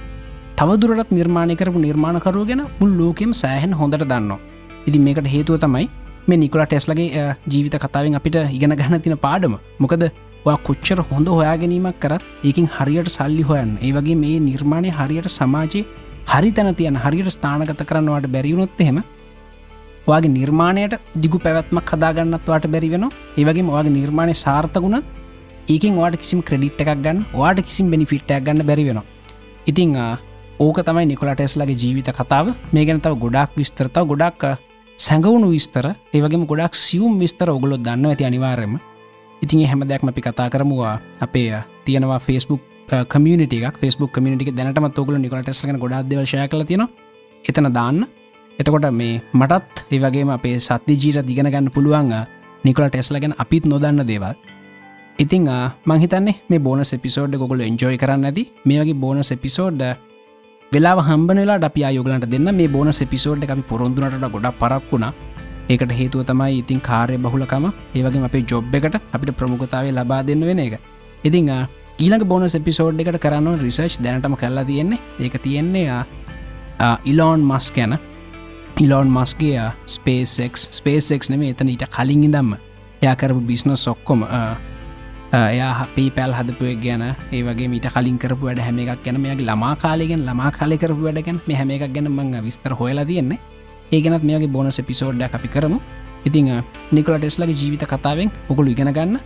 තවදුරටත් 0.59 1.13
නිර්මාණය 1.19 1.55
කරපු 1.61 1.83
නිර්මාණකරුව 1.85 2.43
ගැන 2.49 2.63
පුල් 2.79 2.91
ලෝකෙම 3.01 3.31
සෑහන් 3.41 3.77
හොඳට 3.81 4.03
දන්නවා. 4.03 4.39
ඉති 4.87 4.99
මේකට 5.05 5.29
හේතුව 5.35 5.61
තමයි 5.63 5.85
මේ 6.27 6.39
නිකොල 6.43 6.65
ටෙස්ලගේ 6.65 7.27
ජීවිත 7.53 7.77
කතාවෙන් 7.85 8.19
අපිට 8.19 8.37
ඉගෙන 8.57 8.75
ගන්න 8.81 9.01
තින 9.05 9.17
පාඩම. 9.25 9.55
මොකද 9.79 10.03
කොච්චර 10.67 10.99
හොඳ 11.11 11.27
හොයා 11.27 11.55
ගැනීමක් 11.61 11.99
කරත් 11.99 12.23
ඒකින් 12.43 12.67
හරියට 12.75 13.09
සල්ලි 13.09 13.43
හොයන් 13.49 13.71
ඒ 13.81 13.91
වගේ 13.91 14.17
මේ 14.23 14.39
නිර්මාණය 14.39 14.91
හරියට 14.99 15.29
සමාජයේ 15.29 15.85
හරි 16.31 16.51
තැන 16.51 16.75
තියන 16.75 16.99
හරියට 17.05 17.31
ස්ථානගත 17.35 17.81
කරන්නවාට 17.89 18.27
බැරිවුණොත් 18.35 18.81
එහෙම 18.85 18.99
වගේ 20.07 20.33
නිර්මාණයට 20.37 20.99
දිගු 21.23 21.37
පැවැත්මක් 21.45 21.93
හදාගන්නත්වාට 21.93 22.67
බැරි 22.73 22.89
වෙන 22.95 23.05
ඒවගේ 23.37 23.67
මවාගේ 23.69 23.95
නිර්මාණය 23.99 24.35
සාර්ථකුණත් 24.43 25.05
ඒකින් 25.69 25.95
වාට 25.95 26.17
කිසිම 26.17 26.41
ක්‍රඩිට් 26.41 26.81
එකක් 26.81 26.91
ගන්න 27.05 27.19
වාට 27.33 27.61
කිසිම් 27.61 27.91
බෙනිෆිට්ටක් 27.93 28.43
ගන්න 28.45 28.65
බැරි 28.65 28.85
වෙනවා. 28.89 29.05
ඉතිං 29.67 29.95
ඕක 30.59 30.77
තමයි 30.87 31.05
නිකොලටෙස්ලගේ 31.05 31.77
ජීවිත 31.81 32.09
කතාව. 32.19 32.55
මේ 32.73 32.85
ගැන 32.85 33.01
තව 33.01 33.13
ගොඩක් 33.23 33.57
විස්තරතාව 33.59 34.07
ගොඩක් 34.07 34.41
සැඟවුණු 34.99 35.49
විස්තර. 35.53 35.85
ඒවගේම 36.13 36.45
ගොඩක් 36.45 36.73
සියුම් 36.75 37.19
විස්තර 37.19 37.49
ඔගොලොත් 37.49 37.83
දන්න 37.85 38.09
ඇති 38.11 38.25
අනිවාර්යම 38.25 38.79
ඉතින් 39.41 39.65
හැම 39.65 39.81
දෙයක්ම 39.81 40.09
අපි 40.09 40.21
කතා 40.21 40.49
කරමුවා 40.49 40.95
අපේ 41.19 41.61
තියෙනවා 41.85 42.19
ෆස්බුක් 42.19 42.61
කමියට 43.07 43.53
ෆස්බුක් 43.81 44.11
කමිට 44.11 44.49
දැනටම 44.51 44.87
තොගල 44.91 45.15
නිකොලටෙස්ලගෙන 45.15 45.79
ගොඩක්දවශය 45.79 46.47
කල 46.47 46.63
තියෙන 46.63 46.87
එතන 47.45 47.69
දාන්න. 47.71 47.99
එතකොට 48.59 48.85
මේ 48.91 49.21
මටත් 49.33 49.85
ඒවගේම 49.91 50.29
අපේ 50.29 50.59
සත්‍ය 50.59 50.93
ජීට 50.93 51.25
දිගෙන 51.25 51.47
ගන්න 51.47 51.71
පුළුවන් 51.71 52.11
නිකොල 52.63 52.89
ටෙස්ලගෙන 52.89 53.33
අපිත් 53.37 53.65
නොදන්න 53.65 54.03
දේවල්. 54.03 54.35
ඉතිං 55.19 55.47
මංහිතන්නේ 55.85 56.35
මේ 56.49 56.59
බෝන 56.59 56.81
එපිසෝඩ් 56.81 57.33
ගොල 57.41 57.61
එන්ජෝයි 57.61 57.97
කරන්න 57.97 58.25
ඇති. 58.25 58.43
මේ 58.65 58.79
වගේ 58.81 58.93
බෝන 58.95 59.19
එපිසෝඩ් 59.19 59.81
වෙලා 60.71 61.01
හම්බනලා 61.01 61.59
අපි 61.61 61.81
යෝගලට 61.87 62.27
දෙන්න. 62.27 62.47
මේ 62.53 62.67
බෝන 62.67 62.89
එපිසෝඩ් 62.89 63.43
අපි 63.45 63.63
පොරොන්දුනට 63.63 64.19
ගොඩක් 64.27 64.59
පරක්ුණා 64.59 65.13
ඒකට 65.69 65.91
හේතුව 65.93 66.23
තමයි 66.25 66.59
ඉතින් 66.61 66.79
කාරය 66.81 67.17
බහුලකම 67.17 67.65
ඒවගේ 67.95 68.25
අපේ 68.29 68.43
ජොබ් 68.43 68.75
එකට 68.75 68.95
අපිට 69.13 69.35
ප්‍රමුගතාවේ 69.39 69.93
ලබා 69.93 70.21
දෙන්න 70.27 70.41
වෙන 70.41 70.59
එක. 70.59 70.79
ඉතිං 71.23 71.49
ඊළඟ 71.99 72.25
බෝන 72.25 72.47
එපිසෝඩ් 72.59 73.01
එකට 73.01 73.19
කරන්න 73.19 73.59
රිසර්ච් 73.61 73.99
දැනටම 74.03 74.35
කරලා 74.35 74.65
තියෙන්නේ. 74.65 74.99
ඒක 75.19 75.35
තියෙන්නේ 75.41 76.05
ඉලෝන් 77.05 77.41
මස් 77.43 77.67
ගැන. 77.71 77.99
ඉලෝන් 78.77 79.09
මස්ගේ 79.09 79.71
ස්පේසෙක් 79.87 80.57
ස්පේසෙක් 80.57 81.29
නෙම 81.29 81.41
එතන 81.43 81.69
ඊට 81.69 81.85
කලින් 81.91 82.23
ඉදම්ම 82.23 82.55
යා 83.01 83.15
කරපු 83.15 83.41
බිස්නස් 83.41 83.87
ඔක්කොම 83.87 84.23
එයා 85.33 85.71
අපේ 85.83 86.09
පැල් 86.09 86.33
හදපුය 86.33 86.75
ගැන 86.75 87.03
ඒවගේ 87.31 87.67
මීට 87.67 87.87
කලින් 87.95 88.17
කරපු 88.17 88.47
වැඩ 88.47 88.61
හැම 88.61 88.79
එකක් 88.79 89.03
ගැන 89.05 89.21
මේගේ 89.21 89.45
ළමා 89.45 89.75
කාලගෙන් 89.75 90.23
ළමා 90.25 90.51
කාලය 90.51 90.77
කරපු 90.77 91.01
වැඩගැන් 91.01 91.41
මේ 91.47 91.57
හැම 91.57 91.71
එකක් 91.71 91.93
ගැන 91.93 92.07
මං 92.09 92.43
විස්තර 92.43 92.73
හොයලා 92.73 93.05
තියෙන්නේ. 93.05 93.39
ඒගෙනත් 93.91 94.23
මේගේ 94.23 94.53
බෝනස 94.55 94.79
පිසෝඩ්ඩ 94.81 95.23
අපි 95.29 95.49
කරමු. 95.49 95.79
ඉතිං 96.25 96.47
නිකොල 96.91 97.17
ටෙස්ලගේ 97.17 97.59
ජීවිත 97.61 97.83
කතාවෙන් 97.85 98.31
ඔකුළු 98.49 98.75
ඉගෙන 98.75 98.91
ගන්න. 98.93 99.19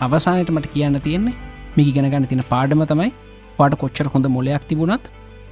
අවසානයට 0.00 0.50
මට 0.50 0.72
කියන්න 0.74 1.00
තියෙන්නේ 1.00 1.34
මේ 1.76 1.86
ඉගෙන 1.86 2.06
ගන්න 2.06 2.26
තින 2.26 2.42
පාඩම 2.48 2.84
තමයි 2.84 3.10
පාට 3.58 3.74
කොච්චර 3.76 4.06
හොඳ 4.14 4.26
මොලයක් 4.28 4.64
තිබුණත් 4.64 5.04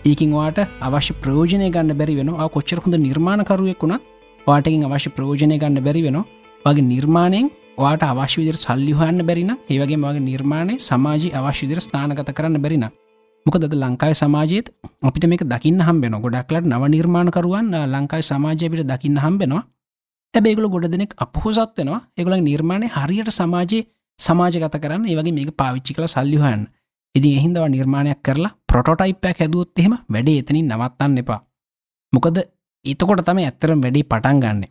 ඒකින් 0.05 0.33
වාට 0.33 0.59
අවශ්‍ය 0.81 1.12
ප්‍රෝජනය 1.23 1.68
ගන්න 1.68 1.99
බැරි 2.01 2.16
වෙන 2.18 2.31
කොච්චර 2.49 2.79
හොඳ 2.85 2.97
නිර්මාණකරුවෙක් 2.99 3.83
වුණ 3.85 3.97
වාටකින් 4.47 4.85
අවශ්‍ය 4.88 5.11
ප්‍රෝජනය 5.11 5.57
ගන්න 5.59 5.85
බැරි 5.87 6.03
වෙන 6.07 6.18
වගේ 6.64 6.88
නිර්මාණයෙන් 6.92 7.51
වාට 7.79 8.03
අවශ්‍ය 8.05 8.38
විදිර 8.40 8.57
සල්ලි 8.57 8.92
හොයන්න 8.92 9.27
බැරින 9.29 9.53
ඒවගේ 9.68 10.01
මගේ 10.05 10.25
නිර්මාණය 10.31 10.75
සමාජී 10.81 11.35
අවශ්‍ය 11.35 11.62
විදිර 11.66 11.81
ස්ථානගත 11.81 12.33
කරන්න 12.33 12.62
බැරින 12.64 12.87
මොකද 13.48 13.64
ලංකායි 13.74 14.14
සමාජයත් 14.14 14.66
අපිට 15.02 15.24
මේක 15.26 15.42
දකින්න 15.44 15.80
හම්බෙන 15.80 16.20
ගොඩක්ලට 16.20 16.66
නව 16.66 16.82
නිර්මාණකරුවන් 16.88 17.74
ලංකායි 17.87 18.24
සමාජයපිට 18.24 18.87
දකින්න 18.87 19.18
හම්බෙනවා 19.18 19.64
ඇබේගුල 20.34 20.68
ගොඩ 20.68 20.87
දෙනෙක් 20.87 21.14
අපහොසත් 21.16 21.76
වෙනවා. 21.76 22.00
ඒගොල 22.16 22.34
නිර්මාණය 22.40 22.88
හරියට 22.88 23.30
සමාජයේ 23.30 23.87
සමාජගත 24.18 24.74
කරන්න. 24.74 25.04
ඒවගේ 25.04 25.32
මේක 25.32 25.50
පාවිච්චි 25.56 25.94
කළ 25.94 26.06
සල්ලිහයන්න 26.06 26.62
ඉතින් 27.14 27.32
එහින්දව 27.38 27.64
නිර්මාණයක් 27.66 28.20
කරලා 28.22 28.52
ප්‍රොටෝටයිප්පයක් 28.66 29.38
හැදුවොත් 29.38 29.78
එහෙම 29.78 29.94
වැඩේ 30.08 30.38
එතනින් 30.38 30.66
නවත්තන්න 30.68 31.18
එපා. 31.18 31.40
මොකද 32.12 32.37
එතකොට 32.84 33.22
තම 33.24 33.38
ඇත්තරම් 33.38 33.80
වැඩි 33.82 34.02
පටන් 34.04 34.40
ගන්න. 34.40 34.64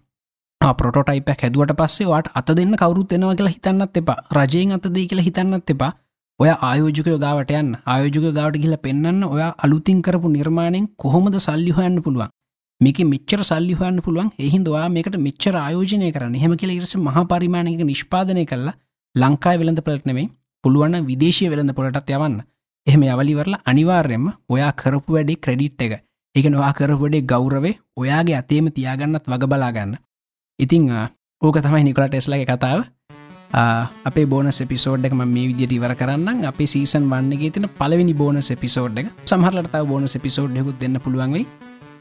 පොටයිප 0.61 1.29
හැදුවට 1.33 1.73
පස්සේ 1.73 2.07
වාට 2.07 2.27
අත 2.33 2.49
දෙන්න 2.55 2.75
කවරුත් 2.75 3.11
එෙනවා 3.11 3.35
කියලා 3.35 3.55
හිතන්නත් 3.55 3.97
එපා. 3.97 4.17
රජයෙන් 4.31 4.71
අත 4.71 4.85
දේ 4.93 5.07
කියලා 5.07 5.27
හිතන්නත් 5.27 5.69
එපා. 5.69 5.91
ඔය 6.39 6.49
ආයෝජකය 6.49 7.13
ගාවට 7.21 7.51
යන්න. 7.59 7.69
ආයෝජක 7.91 8.25
ගාවට 8.37 8.57
ගිල 8.63 8.75
පෙන්න්න 8.85 9.23
ඔය 9.27 9.41
අලුතින් 9.65 10.01
කරපු 10.05 10.29
නිර්මාණයෙන් 10.33 10.85
කොහොමද 11.03 11.37
සල්ලි 11.45 11.71
හොයන්න 11.77 11.95
පුළුවන්? 12.05 12.29
මේක 12.81 12.99
මෙච්චර 13.11 13.41
සල්ලි 13.49 13.77
හොයන්න 13.79 13.97
පුළුවන්. 14.05 14.29
එහින්දවා 14.45 14.83
මේකට 14.95 15.17
මෙච්චර 15.27 15.55
ආයෝජනය 15.57 16.11
කරන්න. 16.15 16.35
හෙම 16.43 16.53
කියල 16.59 16.73
ඉරස 16.75 16.93
මහ 16.97 17.17
පරිමාණයක 17.31 17.81
නිෂ්පාදනය 17.89 18.43
කරලා 18.51 18.75
ලංකායි 19.15 19.61
වෙළඳ 19.61 19.81
පලට 19.87 20.05
නෙමේ 20.09 20.27
පුළුවන් 20.63 20.97
විදේශය 21.09 21.49
වෙළඳ 21.53 21.73
පොලටත් 21.79 22.13
යවන්න. 22.15 22.35
එහෙම 22.87 23.01
යවලිවරලා 23.07 23.63
අනිවාර්යෙන්ම 23.65 24.27
ඔයා 24.53 24.71
කරපු 24.81 25.17
වැඩේ 25.17 25.41
ක්‍රඩිට් 25.45 25.81
එක. 25.85 25.93
එක 26.35 26.45
නවා 26.51 26.71
කරපුඩේ 26.77 27.23
ගෞරවේ 27.31 27.79
ඔයාගේ 28.01 28.37
අතේම 28.41 28.69
තියාගන්නත් 28.77 29.25
වග 29.31 29.49
බලාගන්න 29.53 29.97
ඉතිං 30.59 30.85
ඕක 31.41 31.57
තමයි 31.65 31.83
නිකොලට 31.83 32.13
එස්ලගේ 32.13 32.45
කතාව. 32.45 32.85
අපේ 33.51 34.25
බෝන 34.25 34.49
පිසෝඩ් 34.67 35.05
එක 35.05 35.13
මේ 35.13 35.47
විදිට 35.47 35.71
ඉවර 35.71 35.93
කරන්න 35.95 36.45
අප 36.45 36.59
සීසන් 36.65 37.09
වන්නගේ 37.09 37.51
තින 37.51 37.69
පලවෙනි 37.79 38.13
බෝන 38.13 38.39
පිසෝඩ් 38.59 38.97
එක. 38.97 39.07
සහරලට 39.25 39.77
බෝන 39.87 40.05
පිසෝඩ් 40.21 40.57
ෙකුත් 40.57 40.79
දෙන්න 40.79 40.99
පුළුවන්ගේ 40.99 41.45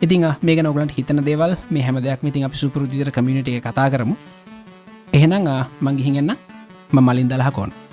ඉතින් 0.03 0.27
මේ 0.43 0.63
නොගලට 0.63 0.93
හිතන 0.93 1.25
දේවල් 1.25 1.57
මේ 1.71 1.83
හැම 1.83 2.03
දෙයක් 2.03 2.23
ඉතින් 2.23 2.45
අපි 2.45 2.57
සුපරුදිර 2.57 3.11
කමිනිට 3.11 3.49
කතා 3.63 3.89
කරමු. 3.91 4.17
එහෙනම් 5.13 5.49
මංගිහිගන්න 5.81 6.37
ම 6.93 6.99
මලින් 7.01 7.29
දලහකෝන්න 7.29 7.86